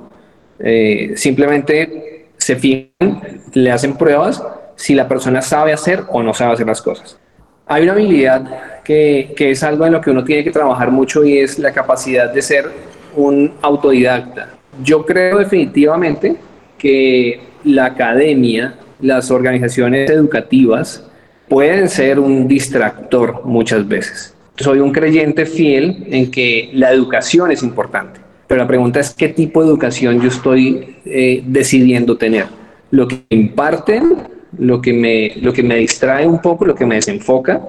[0.59, 4.43] Eh, simplemente se fijan, le hacen pruebas
[4.75, 7.17] si la persona sabe hacer o no sabe hacer las cosas.
[7.65, 11.23] Hay una habilidad que, que es algo en lo que uno tiene que trabajar mucho
[11.25, 12.69] y es la capacidad de ser
[13.15, 14.49] un autodidacta.
[14.83, 16.35] Yo creo definitivamente
[16.77, 21.03] que la academia las organizaciones educativas
[21.47, 24.33] pueden ser un distractor muchas veces.
[24.57, 29.29] Soy un creyente fiel en que la educación es importante, pero la pregunta es qué
[29.29, 32.45] tipo de educación yo estoy eh, decidiendo tener.
[32.91, 34.15] Lo que imparten,
[34.57, 37.61] lo que, me, lo que me distrae un poco, lo que me desenfoca,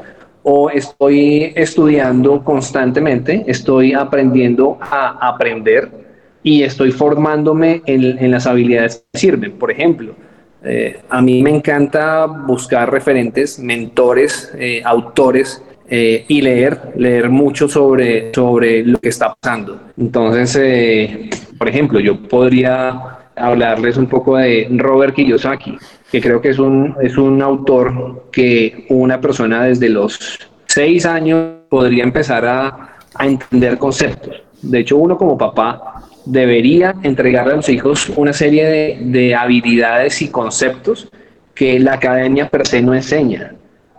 [0.44, 6.05] o estoy estudiando constantemente, estoy aprendiendo a aprender
[6.46, 9.58] y estoy formándome en, en las habilidades que sirven.
[9.58, 10.14] Por ejemplo,
[10.62, 17.68] eh, a mí me encanta buscar referentes, mentores, eh, autores eh, y leer, leer mucho
[17.68, 19.80] sobre, sobre lo que está pasando.
[19.98, 21.10] Entonces,
[21.58, 22.92] por ejemplo, yo podría
[23.34, 25.76] hablarles un poco de Robert Kiyosaki,
[26.12, 31.54] que creo que es un, es un autor que una persona desde los seis años
[31.68, 34.42] podría empezar a, a entender conceptos.
[34.62, 35.95] De hecho, uno como papá
[36.26, 41.08] debería entregarle a los hijos una serie de, habilidades y conceptos
[41.54, 43.54] que la academia per se no enseña.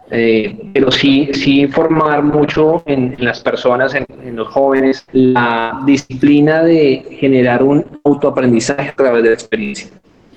[0.09, 7.17] Eh, pero sí, sí informar mucho en, las personas, en, los jóvenes, la disciplina de
[7.19, 9.89] generar un autoaprendizaje a través de la experiencia.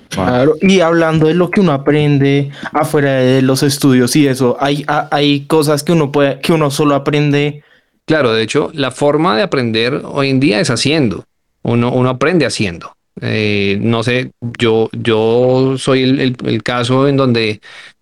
[0.09, 4.83] Claro, y hablando de lo que uno aprende afuera de los estudios y eso, hay,
[4.87, 7.63] hay cosas que uno puede, que uno solo aprende.
[8.05, 11.23] Claro, de hecho, la forma de aprender hoy en día es haciendo.
[11.63, 12.95] Uno, uno aprende haciendo.
[13.19, 17.61] Eh, no sé, yo, yo soy el, caso en donde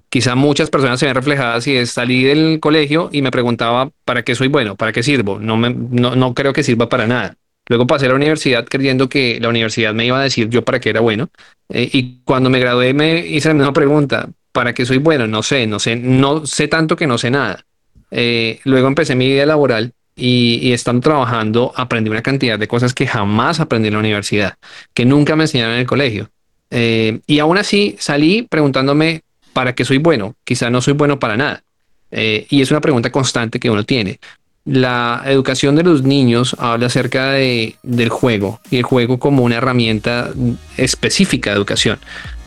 [0.10, 4.24] quizá muchas personas se ven reflejadas y es salí del colegio y me preguntaba para
[4.24, 5.40] qué soy bueno, para qué sirvo.
[5.40, 7.36] No, me, no, creo que sirva para nada.
[7.68, 10.80] Luego pasé a la universidad creyendo que la universidad me iba a decir yo para
[10.80, 11.30] qué era bueno.
[11.70, 15.28] Eh, y cuando me gradué me hice la misma pregunta, ¿para qué soy bueno?
[15.28, 17.66] No sé, no sé, no sé tanto que no sé nada.
[18.12, 23.08] Eh, luego empecé mi vida laboral y, están trabajando, aprendí una cantidad de cosas que
[23.08, 24.56] jamás aprendí en la universidad,
[24.94, 26.30] que nunca me enseñaron en el colegio.
[26.72, 30.36] Eh, y aún así salí preguntándome para qué soy bueno.
[30.44, 31.64] Quizá no soy bueno para nada.
[32.12, 34.20] Eh, y es una pregunta constante que uno tiene.
[34.66, 39.56] La educación de los niños habla acerca de, del juego y el juego como una
[39.56, 40.32] herramienta
[40.78, 42.00] específica de educación.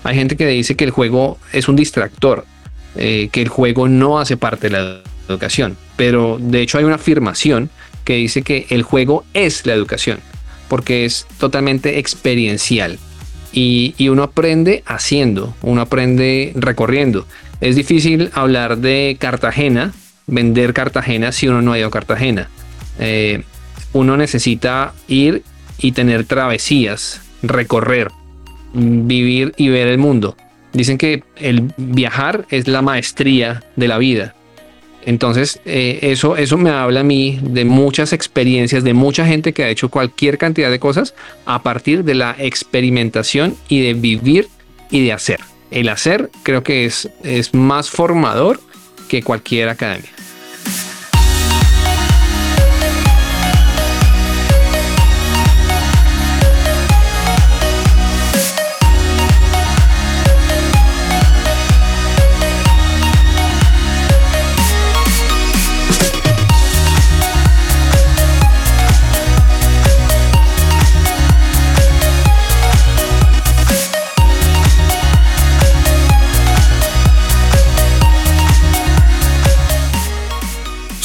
[0.05, 2.45] Hay gente que dice que el juego es un distractor,
[2.97, 5.12] eh, que el juego no hace parte de la educación.
[5.97, 7.71] Pero de hecho hay una afirmación
[8.05, 10.19] que dice que el juego es la educación,
[10.69, 12.99] porque es totalmente experiencial.
[13.53, 17.27] Y, uno aprende haciendo, uno aprende recorriendo.
[17.61, 19.93] Es difícil hablar de Cartagena,
[20.27, 22.49] vender Cartagena si uno no ha ido a Cartagena.
[22.99, 23.43] Eh,
[23.93, 25.43] uno necesita ir
[25.79, 28.11] y tener travesías, recorrer,
[28.73, 30.37] vivir y ver el mundo.
[30.73, 34.35] Dicen que el viajar es la maestría de la vida.
[35.05, 39.65] Entonces, eh, eso, eso me habla a mí de muchas experiencias, de mucha gente que
[39.65, 44.49] ha hecho cualquier cantidad de cosas a partir de la experimentación y de vivir
[44.91, 45.41] y de hacer.
[45.71, 48.61] El hacer creo que es, es más formador
[49.09, 50.11] que cualquier academia.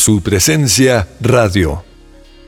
[0.08, 1.84] Su presencia radio.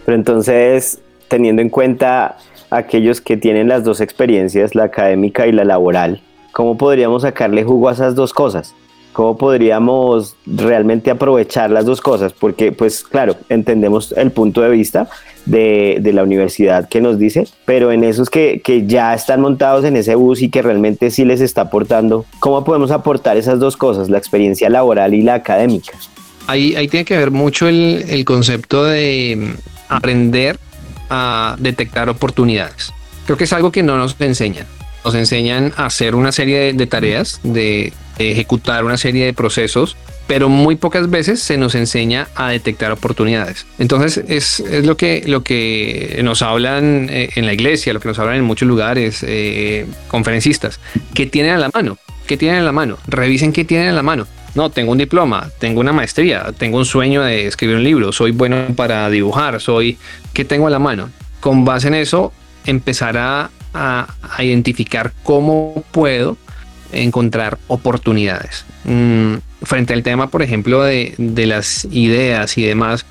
[0.05, 2.37] Pero entonces, teniendo en cuenta
[2.69, 6.21] aquellos que tienen las dos experiencias, la académica y la laboral,
[6.53, 8.75] ¿cómo podríamos sacarle jugo a esas dos cosas?
[9.11, 12.31] ¿Cómo podríamos realmente aprovechar las dos cosas?
[12.31, 15.09] Porque, pues claro, entendemos el punto de vista
[15.45, 19.83] de, de la universidad que nos dice, pero en esos que, que, ya están montados
[19.83, 23.75] en ese bus y que realmente sí les está aportando, ¿cómo podemos aportar esas dos
[23.75, 25.91] cosas, la experiencia laboral y la académica?
[26.49, 29.53] Ahí, ahí tiene que ver mucho el, el concepto de
[29.87, 30.59] aprender
[31.09, 32.91] a detectar oportunidades.
[33.25, 34.65] Creo que es algo que no nos enseñan.
[35.05, 39.33] Nos enseñan a hacer una serie de, de tareas, de, de ejecutar una serie de
[39.33, 39.95] procesos
[40.29, 43.65] pero muy pocas veces se nos enseña a detectar oportunidades.
[43.79, 48.09] Entonces es, es lo, que, lo que nos hablan eh, en la iglesia, lo que
[48.09, 50.79] nos hablan en muchos lugares, eh, conferencistas,
[51.15, 54.03] que tienen a la mano, que tienen a la mano, revisen qué tienen a la
[54.03, 54.27] mano.
[54.59, 58.31] No, tengo un diploma, tengo una maestría, tengo un sueño de escribir un libro, soy
[58.31, 59.97] bueno para dibujar, soy,
[60.33, 61.11] ¿qué tengo a la mano?
[61.39, 62.33] Con base en eso,
[62.65, 66.35] empezar a, a, a identificar cómo puedo
[66.91, 68.65] encontrar oportunidades.
[68.83, 73.05] Mm, frente al tema, por ejemplo, de, de, las ideas y demás,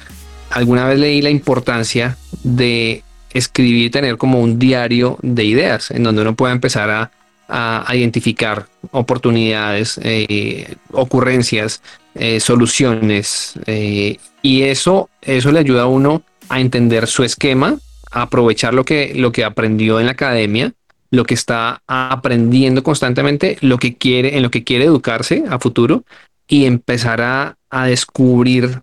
[0.51, 6.21] alguna vez leí la importancia de escribir, tener como un diario de ideas, en donde
[6.21, 7.11] uno pueda empezar a,
[7.49, 11.83] a identificar oportunidades, eh, ocurrencias,
[12.15, 17.79] eh, soluciones, eh, y eso, eso le ayuda a uno a entender su esquema,
[18.11, 20.73] a aprovechar lo que, lo que aprendió en la academia
[21.11, 26.05] lo que está aprendiendo constantemente, lo que quiere, en lo que quiere educarse a futuro
[26.47, 28.83] y empezar a, a descubrir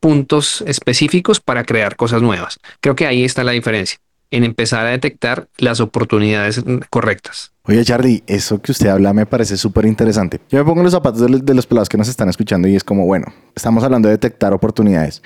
[0.00, 2.58] puntos específicos para crear cosas nuevas.
[2.80, 3.98] Creo que ahí está la diferencia,
[4.30, 7.52] en empezar a detectar las oportunidades correctas.
[7.64, 10.40] Oye, Charlie, eso que usted habla me parece súper interesante.
[10.50, 12.68] Yo me pongo en los zapatos de los, de los pelados que nos están escuchando
[12.68, 15.22] y es como, bueno, estamos hablando de detectar oportunidades,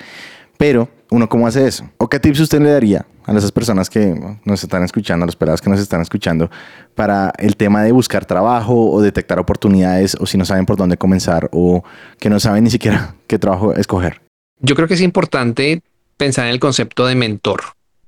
[0.57, 1.89] pero uno cómo hace eso?
[1.97, 5.35] ¿O qué tips usted le daría a esas personas que nos están escuchando, a los
[5.35, 6.49] pelados que nos están escuchando,
[6.95, 10.97] para el tema de buscar trabajo o detectar oportunidades o si no saben por dónde
[10.97, 11.83] comenzar o
[12.17, 14.21] que no saben ni siquiera qué trabajo escoger?
[14.59, 15.81] Yo creo que es importante
[16.17, 17.61] pensar en el concepto de mentor,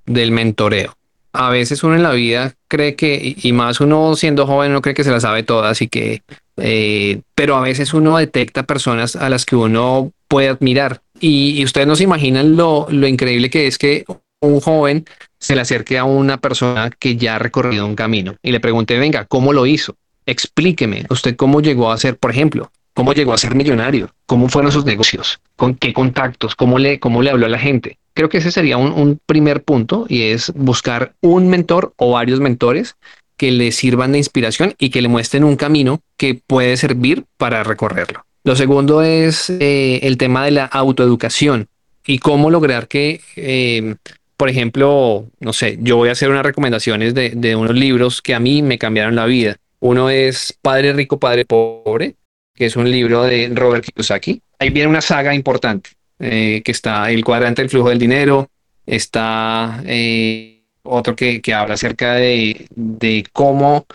[0.06, 0.96] del mentoreo.
[1.32, 4.94] A veces uno en la vida cree que, y más uno siendo joven, no cree
[4.94, 6.22] que se la sabe todas y que,
[6.58, 11.02] eh, pero a veces uno detecta personas a las que uno puede admirar.
[11.20, 14.06] Y, y ustedes no se imaginan lo, lo increíble que es que
[14.42, 15.06] un joven
[15.40, 18.98] se le acerque a una persona que ya ha recorrido un camino y le pregunte,
[19.00, 19.96] venga, ¿cómo lo hizo?
[20.26, 24.72] Explíqueme, usted cómo llegó a ser, por ejemplo, cómo llegó a ser millonario, cómo fueron
[24.72, 27.98] sus negocios, con qué contactos, cómo le, cómo le habló a la gente.
[28.14, 32.40] Creo que ese sería un, un primer punto y es buscar un mentor o varios
[32.40, 32.96] mentores
[33.38, 37.64] que le sirvan de inspiración y que le muestren un camino que puede servir para
[37.64, 38.26] recorrerlo.
[38.44, 41.68] Lo segundo es eh, el tema de la autoeducación
[42.06, 43.96] y cómo lograr que eh,
[44.38, 48.36] por ejemplo, no sé, yo voy a hacer unas recomendaciones de, de, unos libros que
[48.36, 49.58] a mí me cambiaron la vida.
[49.80, 52.16] Uno es Padre Rico, Padre Pobre,
[52.54, 54.42] que es un libro de Robert Kiyosaki.
[54.60, 58.50] Ahí viene una saga importante, eh, que está El cuadrante del flujo del dinero,
[58.86, 63.86] está eh, otro que, que, habla acerca de, de, cómo,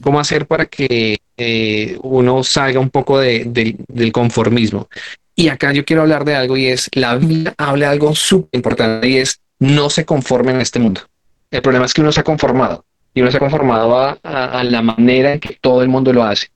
[0.00, 4.88] cómo hacer para que eh, uno salga un poco de, de, del conformismo.
[5.34, 9.08] Y acá yo quiero hablar de algo y es, la Biblia habla algo súper importante
[9.08, 11.02] y es no se conforme en este mundo.
[11.50, 14.60] El problema es que uno se ha conformado y uno se ha conformado a, a,
[14.60, 16.48] a, la manera en que todo el mundo lo hace.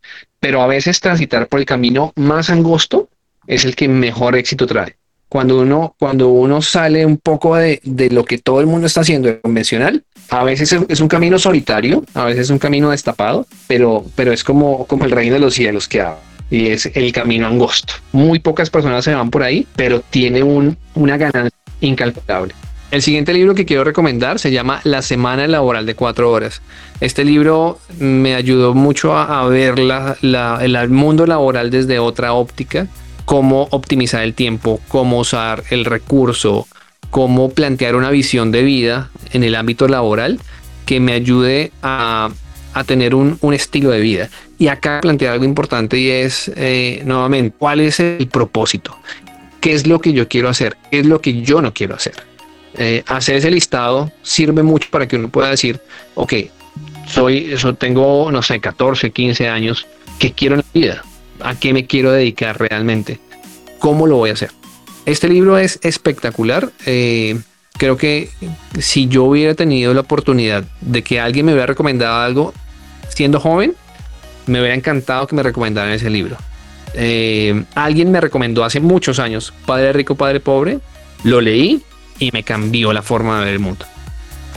[0.43, 3.09] Pero a veces transitar por el camino más angosto
[3.47, 4.97] es el que mejor éxito trae.
[5.29, 9.03] Cuando uno, cuando uno sale un poco de, de lo que todo el mundo está
[9.03, 13.47] haciendo convencional, a veces es, es, un camino solitario, a veces es un camino destapado,
[13.69, 16.19] pero, pero es como, como el reino de los cielos que habla
[16.51, 17.95] y es el camino angosto.
[18.11, 22.53] Muy pocas personas se van por ahí, pero tiene un, una ganancia incalculable.
[22.91, 26.61] El siguiente libro que quiero recomendar se llama La Semana Laboral de Cuatro Horas.
[27.03, 32.87] Este libro me ayudó mucho a, ver el mundo laboral desde otra óptica,
[33.25, 36.69] cómo optimizar el tiempo, cómo usar el recurso,
[37.11, 40.39] cómo plantear una visión de vida en el ámbito laboral
[40.87, 42.31] que me ayude a,
[42.87, 44.29] tener un, estilo de vida.
[44.57, 48.97] Y acá plantear algo importante y es, eh, nuevamente, ¿cuál es el propósito?
[49.61, 50.77] ¿Qué es lo que yo quiero hacer?
[50.89, 52.15] ¿Qué es lo que yo no quiero hacer?
[52.79, 55.81] eh, hacer ese listado sirve mucho para que uno pueda decir,
[56.15, 56.35] ok,
[57.07, 59.87] soy, eso tengo, no sé, 14, 15 años,
[60.19, 61.05] ¿qué quiero en la vida?
[61.41, 63.19] ¿A qué me quiero dedicar realmente?
[63.79, 64.51] ¿Cómo lo voy a hacer?
[65.07, 66.71] Este libro es espectacular.
[66.87, 67.41] Eh,
[67.77, 68.31] creo que
[68.79, 72.55] si yo hubiera tenido la oportunidad de que alguien me hubiera recomendado algo
[73.09, 73.75] siendo joven,
[74.47, 76.37] me hubiera encantado que me recomendaran ese libro.
[76.95, 80.79] Eh, alguien me recomendó hace muchos años Padre Rico, Padre Pobre.
[81.25, 81.83] Lo leí,
[82.23, 83.85] y me cambió la forma de ver el mundo.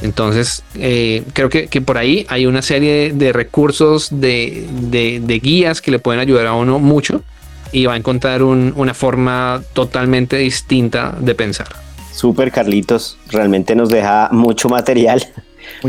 [0.02, 5.22] Entonces, eh, creo que, que, por ahí hay una serie de, de recursos, de, de,
[5.22, 7.24] de, guías que le pueden ayudar a uno mucho
[7.72, 11.68] y va a encontrar una forma totalmente distinta de pensar.
[12.12, 15.26] Súper Carlitos, realmente nos deja mucho material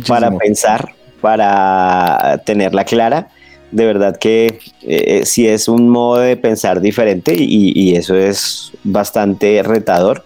[0.08, 3.28] para pensar, para tenerla clara.
[3.70, 9.62] De verdad que eh, sí es un modo de pensar diferente y eso es bastante
[9.62, 10.24] retador.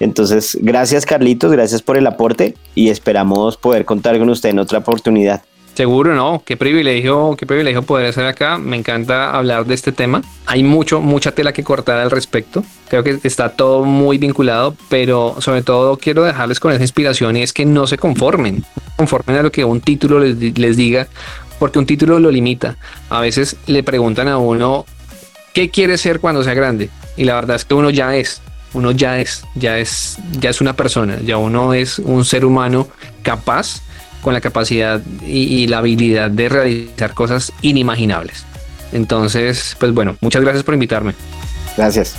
[0.00, 4.78] Entonces, gracias Carlitos, gracias por el aporte y esperamos poder contar con usted en otra
[4.78, 5.42] oportunidad.
[5.74, 6.42] Seguro, no.
[6.44, 8.58] Qué privilegio, qué privilegio poder estar acá.
[8.58, 10.22] Me encanta hablar de este tema.
[10.46, 12.62] Hay mucho, mucha tela que cortar al respecto.
[12.88, 17.42] Creo que está todo muy vinculado, pero sobre todo quiero dejarles con esa inspiración y
[17.42, 18.64] es que no se conformen.
[18.96, 21.08] Conformen a lo que un título les, les diga,
[21.58, 22.76] porque un título lo limita.
[23.10, 24.86] A veces le preguntan a uno
[25.54, 28.42] qué quiere ser cuando sea grande y la verdad es que uno ya es
[28.74, 32.88] uno ya es, ya es, ya es una persona, ya uno es un ser humano
[33.22, 33.80] capaz,
[34.24, 38.44] con la capacidad y, la habilidad de realizar cosas inimaginables.
[38.92, 41.14] Entonces, pues bueno, muchas gracias por invitarme.
[41.76, 42.14] Gracias.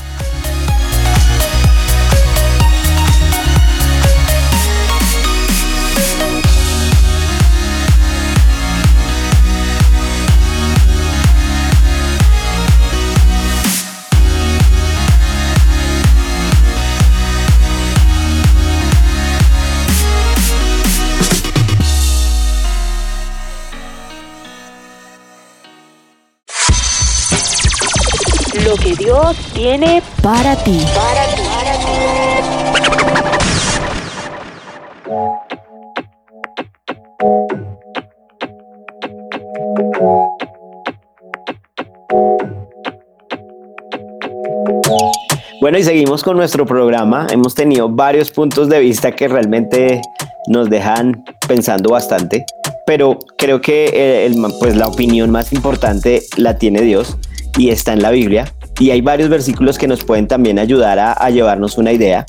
[29.56, 30.82] Tiene para ti.
[30.94, 31.42] Para ti.
[45.62, 47.26] Bueno, y seguimos con nuestro programa.
[47.32, 50.02] Hemos tenido varios puntos de vista que realmente
[50.48, 52.46] nos dejan pensando bastante,
[52.86, 57.18] pero creo que eh, pues la opinión más importante la tiene Dios
[57.58, 58.54] y está en la Biblia.
[58.80, 62.26] Y hay varios versículos que nos pueden también ayudar a, llevarnos una idea.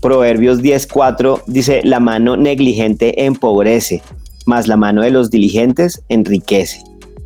[0.00, 4.02] Proverbios 10.4 dice, la mano negligente empobrece,
[4.46, 6.82] más la mano de los diligentes enriquece.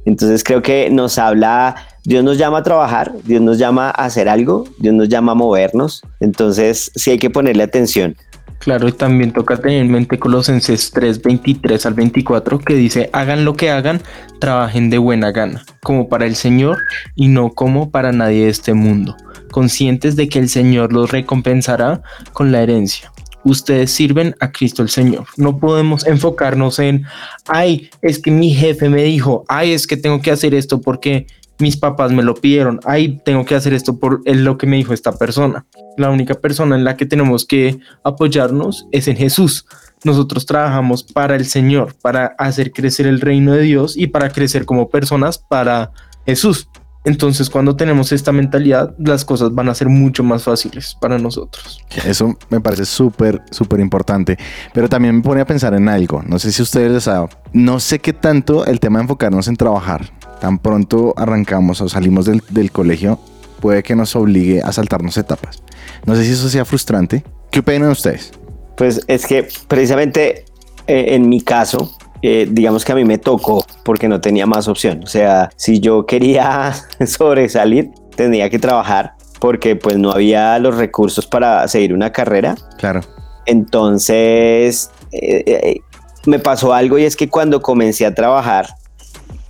[0.07, 4.29] Entonces creo que nos habla, Dios nos llama a trabajar, Dios nos llama a hacer
[4.29, 6.03] algo, Dios nos llama a movernos.
[6.20, 8.16] Entonces sí hay que ponerle atención.
[8.63, 13.45] Claro, y también toca tener en mente Colosenses 3, 23 al 24, que dice, hagan
[13.45, 14.01] lo que hagan,
[14.39, 16.79] trabajen de buena gana, como para el Señor
[17.17, 19.17] y no como para nadie de este mundo,
[19.51, 22.03] conscientes de que el Señor los recompensará
[22.33, 23.11] con la herencia.
[23.43, 25.25] Ustedes sirven a Cristo el Señor.
[25.37, 27.05] No podemos enfocarnos en,
[27.49, 31.27] ay, es que mi jefe me dijo, ay, es que tengo que hacer esto porque
[31.63, 34.93] mis papás me lo pidieron, ay, tengo que hacer esto por lo que me dijo
[34.93, 35.65] esta persona.
[35.97, 39.65] La única persona en la que tenemos que apoyarnos es en Jesús.
[40.05, 44.67] Nosotros trabajamos para el Señor, para hacer crecer el reino de Dios y para crecer
[44.67, 45.93] como personas para
[46.27, 46.69] Jesús.
[47.05, 51.81] Entonces, cuando tenemos esta mentalidad, las cosas van a ser mucho más fáciles para nosotros.
[52.05, 54.39] Eso me parece súper, súper importante.
[54.73, 56.23] Pero también me pone a pensar en algo.
[56.25, 57.29] No sé si ustedes saben.
[57.53, 62.26] No sé qué tanto el tema de enfocarnos en trabajar tan pronto arrancamos o salimos
[62.26, 63.20] del, colegio,
[63.61, 65.62] puede que nos obligue a saltarnos etapas.
[66.05, 67.22] No sé si eso sea frustrante.
[67.53, 68.32] ¿Qué opinan ustedes?
[68.76, 70.47] Pues es que precisamente
[70.88, 74.66] eh, en mi caso, eh, digamos que a mí me tocó porque no tenía más
[74.66, 75.05] opción.
[75.05, 76.74] O sea, si yo quería
[77.07, 82.57] sobresalir, tenía que trabajar porque pues no había los recursos para seguir una carrera.
[82.78, 83.03] Claro.
[83.47, 85.76] Entonces, eh,
[86.26, 88.74] me pasó algo y es que cuando comencé a trabajar,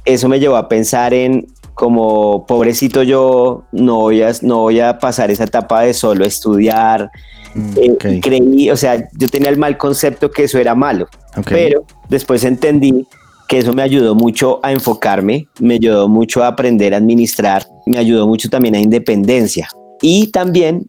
[0.05, 4.99] eso me llevó a pensar en como pobrecito yo no voy a, no voy a
[4.99, 7.11] pasar esa etapa de solo estudiar.
[7.55, 11.09] Mm, eh, creí, o sea, yo tenía el mal concepto que eso era malo,
[11.49, 13.07] pero después entendí
[13.49, 17.99] que eso me ayudó mucho a enfocarme, me ayudó mucho a aprender a administrar, me
[17.99, 19.69] ayudó mucho también a independencia
[20.01, 20.89] y también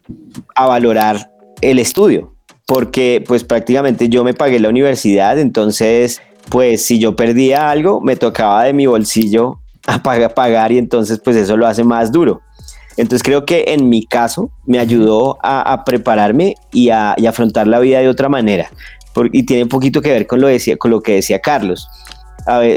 [0.54, 2.34] a valorar el estudio,
[2.66, 8.16] porque pues prácticamente yo me pagué la universidad, entonces pues si yo perdía algo, me
[8.16, 12.40] tocaba de mi bolsillo a pagar, y entonces pues eso lo hace más duro.
[12.96, 17.98] Entonces creo que en mi caso me ayudó a, prepararme y a, afrontar la vida
[17.98, 18.70] de otra manera.
[19.32, 21.88] y tiene un poquito que ver con lo, decía, con lo que decía Carlos.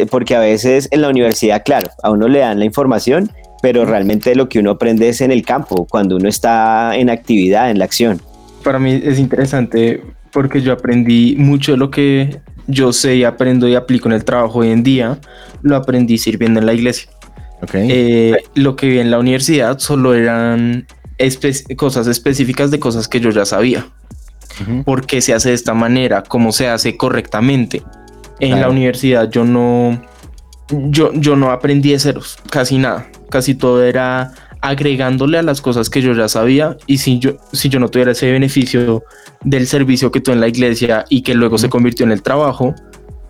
[0.09, 4.34] porque a veces en la universidad, claro, a uno le dan la información, pero realmente
[4.36, 7.86] lo que uno aprende es en el campo, cuando uno está en actividad, en la
[7.86, 8.22] acción.
[8.63, 10.01] Para mí es interesante
[10.32, 14.24] porque yo aprendí mucho de lo que yo sé y aprendo y aplico en el
[14.24, 15.20] trabajo hoy en día,
[15.61, 17.09] lo aprendí sirviendo en la iglesia.
[17.74, 20.86] Eh, lo que vi en la universidad solo eran
[21.76, 23.88] cosas específicas de cosas que yo ya sabía.
[24.86, 26.24] ¿Por qué se hace de esta manera?
[26.24, 27.84] ¿Cómo se hace correctamente?
[28.39, 30.01] En la universidad yo no,
[30.70, 33.07] yo, yo no aprendí de ceros, casi nada.
[33.30, 37.70] Casi todo era agregándole a las cosas que yo ya sabía y si yo, si
[37.70, 39.03] yo no tuviera ese beneficio
[39.43, 42.76] del servicio que tuve en la iglesia y que luego se convirtió en el trabajo,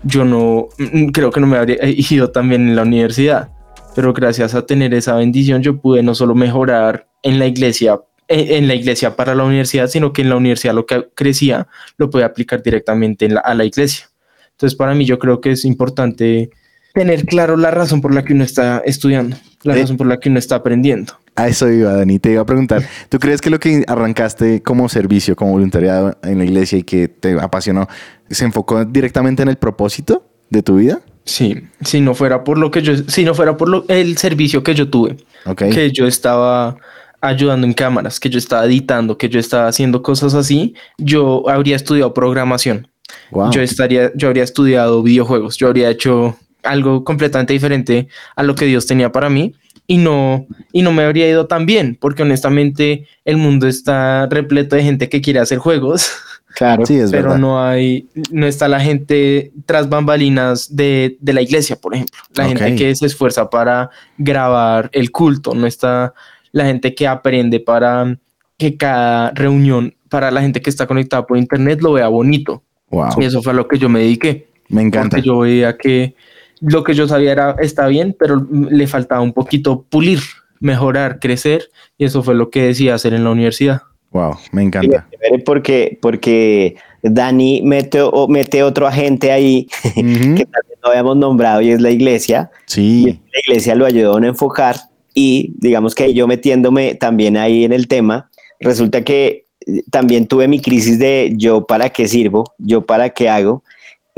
[0.03, 3.49] yo no mm, creo que no me habría ido también en la universidad.
[3.95, 7.99] Pero gracias a tener esa bendición yo pude no solo mejorar en la iglesia
[8.30, 11.67] en la iglesia para la universidad, sino que en la universidad lo que crecía
[11.97, 14.09] lo puede aplicar directamente en la, a la iglesia.
[14.51, 16.49] Entonces, para mí yo creo que es importante
[16.93, 19.38] tener claro la razón por la que uno está estudiando,
[19.68, 19.82] la Eh.
[19.82, 21.13] razón por la que uno está aprendiendo.
[21.36, 22.18] A eso iba, Dani.
[22.20, 26.39] Te iba a preguntar, ¿tú crees que lo que arrancaste como servicio, como voluntariado en
[26.39, 27.88] la iglesia y que te apasionó,
[28.30, 30.99] se enfocó directamente en el propósito de tu vida?
[31.26, 34.63] Sí, si no fuera por lo que yo, si no fuera por lo, el servicio
[34.63, 35.18] que yo tuve,
[35.57, 36.78] que yo estaba
[37.20, 41.76] ayudando en cámaras, que yo estaba editando, que yo estaba haciendo cosas así, yo habría
[41.76, 42.88] estudiado programación.
[43.32, 43.51] Wow.
[43.51, 46.38] Yo estaría, yo habría estudiado videojuegos, yo habría hecho
[46.68, 49.53] algo completamente diferente a lo que Dios tenía para mí
[49.88, 54.76] y no y no me habría ido tan bien, porque honestamente el mundo está repleto
[54.76, 56.11] de gente que quiere hacer juegos,
[56.55, 56.88] Claro.
[56.88, 57.38] Sí, es pero verdad.
[57.38, 62.47] no hay no está la gente tras bambalinas de, de la iglesia, por ejemplo, la
[62.47, 62.57] Ok.
[62.57, 66.13] gente que se esfuerza para grabar el culto, no está
[66.51, 68.18] la gente que aprende para
[68.57, 72.63] que cada reunión para la gente que está conectada por internet lo vea bonito.
[72.89, 73.09] Wow.
[73.20, 74.47] Y eso fue a lo que yo me dediqué.
[74.70, 75.18] Me encanta.
[75.18, 76.15] Porque yo veía que
[76.62, 80.20] lo que yo sabía era está bien, pero le faltaba un poquito pulir,
[80.60, 81.70] mejorar, crecer.
[81.97, 83.82] Y eso fue lo que decía hacer en la universidad.
[84.12, 85.08] Wow, me encanta.
[85.45, 90.36] porque, porque Dani mete, o- mete otro agente ahí Ujú.
[90.36, 92.49] que también no habíamos nombrado y es la iglesia.
[92.68, 93.03] Y Sí,
[93.34, 94.78] la iglesia lo ayudó a enfocar
[95.14, 98.30] y digamos que yo metiéndome también ahí en el tema,
[98.62, 103.28] resulta que eh, también tuve mi crisis de yo para qué sirvo, yo para qué
[103.30, 103.64] hago.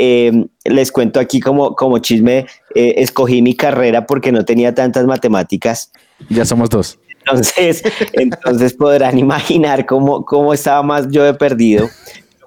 [0.02, 5.06] Eh, les cuento aquí como, como chisme, eh, escogí mi carrera porque no tenía tantas
[5.06, 5.92] matemáticas.
[6.30, 6.98] ya somos dos.
[7.20, 7.84] Entonces,
[8.14, 11.90] entonces podrán imaginar cómo, cómo estaba más yo de perdido.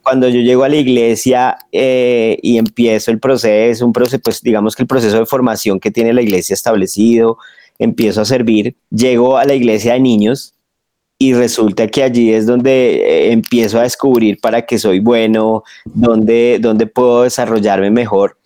[0.03, 4.74] Cuando yo llego a la iglesia eh, y empiezo el proceso, un proceso, pues digamos
[4.74, 7.36] que el proceso de formación que tiene la iglesia establecido,
[7.78, 10.55] empiezo a servir, llego a la iglesia de niños
[11.22, 16.58] y resulta que allí es donde eh, empiezo a descubrir para qué soy bueno, dónde,
[16.60, 18.38] dónde puedo desarrollarme mejor.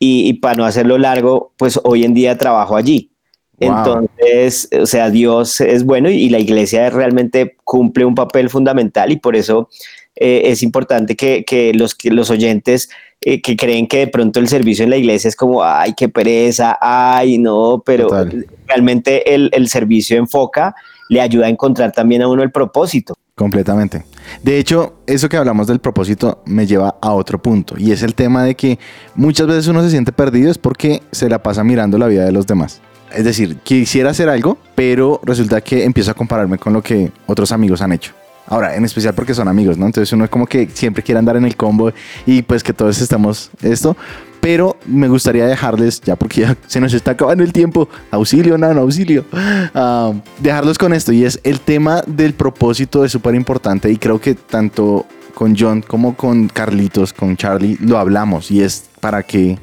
[0.00, 3.12] Y, y para no hacerlo largo, pues hoy en día trabajo allí.
[3.60, 3.68] Wow.
[3.70, 9.12] Entonces, o sea, Dios es bueno y, y la iglesia realmente cumple un papel fundamental
[9.12, 9.68] y por eso
[10.16, 12.88] eh, es importante que, que los, que los oyentes
[13.20, 16.08] eh, que creen que de pronto el servicio en la iglesia es como, ay, qué
[16.08, 18.46] pereza, ay, no, pero Total.
[18.66, 20.74] realmente el, el servicio enfoca,
[21.08, 23.14] le ayuda a encontrar también a uno el propósito.
[23.34, 24.04] Completamente.
[24.42, 28.14] De hecho, eso que hablamos del propósito me lleva a otro punto y es el
[28.14, 28.78] tema de que
[29.16, 32.32] muchas veces uno se siente perdido es porque se la pasa mirando la vida de
[32.32, 32.80] los demás.
[33.12, 37.52] Es decir, quisiera hacer algo, pero resulta que empiezo a compararme con lo que otros
[37.52, 38.12] amigos han hecho.
[38.46, 39.86] Ahora, en especial porque son amigos, ¿no?
[39.86, 41.92] Entonces uno es como que siempre quiere andar en el combo
[42.26, 43.96] y pues que todos estamos esto.
[44.44, 48.82] Pero me gustaría dejarles, ya porque ya se nos está acabando el tiempo, auxilio, nano,
[48.82, 51.14] auxilio, ah, dejarlos con esto.
[51.14, 55.80] Y es el tema del propósito es súper importante y creo que tanto con John
[55.80, 59.58] como con Carlitos, con Charlie, lo hablamos y es para que,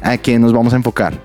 [0.00, 1.20] a qué nos vamos a enfocar.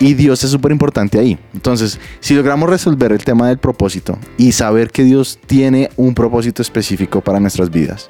[0.00, 1.38] Y Dios es súper importante ahí.
[1.52, 6.62] Entonces, si logramos resolver el tema del propósito y saber que Dios tiene un propósito
[6.62, 8.06] específico para nuestras vidas,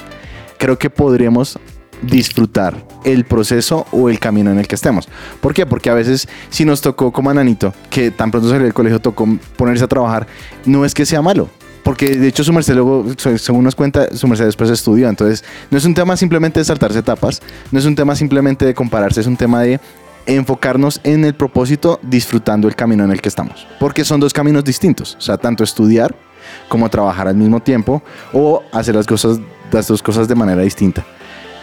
[0.57, 1.59] creo que podríamos
[2.03, 5.09] disfrutar el proceso o el camino en el que estemos.
[5.41, 5.67] ¿Por qué?
[5.67, 9.01] Porque a veces si nos tocó como a Nanito, que tan pronto salió del colegio
[9.01, 9.27] tocó
[9.57, 10.27] ponerse a trabajar,
[10.65, 11.49] no es que sea malo.
[11.83, 15.09] Porque de hecho su merced luego, se- según nos cuenta, su merced después estudió.
[15.09, 17.41] Entonces no es un tema simplemente de saltarse etapas,
[17.71, 19.79] no es un tema simplemente de compararse, es un tema de
[20.27, 23.67] enfocarnos en el propósito disfrutando el camino en el que estamos.
[23.79, 25.15] Porque son dos caminos distintos.
[25.17, 26.15] O sea, tanto estudiar
[26.69, 29.39] como trabajar al mismo tiempo o hacer las cosas,
[29.71, 31.07] las dos cosas de manera distinta.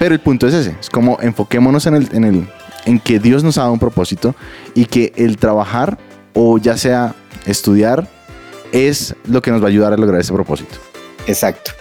[0.03, 2.45] Pero el punto es ese, es como enfoquémonos en el, en el,
[2.83, 4.35] en que Dios nos ha dado un propósito
[4.75, 5.97] y que el trabajar
[6.33, 8.05] o ya sea estudiar
[8.73, 10.75] es lo que nos va a ayudar a lograr ese propósito.
[11.25, 11.71] Exacto.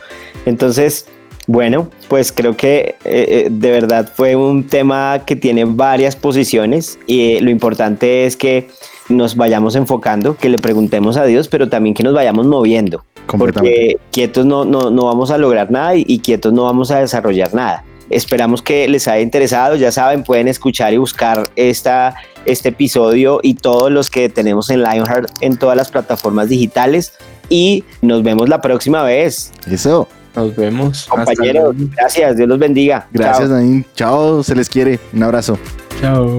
[0.46, 1.06] Entonces,
[1.48, 7.00] bueno, pues creo que eh, eh, de verdad fue un tema que tiene varias posiciones
[7.08, 8.68] y eh, lo importante es que
[9.08, 13.96] nos vayamos enfocando, que le preguntemos a Dios, pero también que nos vayamos moviendo, porque
[14.12, 17.52] quietos no, no, no vamos a lograr nada y, y quietos no vamos a desarrollar
[17.52, 17.82] nada.
[18.10, 23.54] Esperamos que les haya interesado, ya saben, pueden escuchar y buscar esta, este episodio y
[23.54, 27.14] todos los que tenemos en Lionheart en todas las plataformas digitales
[27.48, 29.52] y nos vemos la próxima vez.
[29.70, 30.08] Eso.
[30.34, 31.06] Nos vemos.
[31.06, 33.06] Compañeros, gracias, Dios los bendiga.
[33.12, 33.58] Gracias, Chao.
[33.58, 33.86] Nain.
[33.94, 34.98] Chao, se les quiere.
[35.12, 35.58] Un abrazo.
[36.00, 36.38] Chao.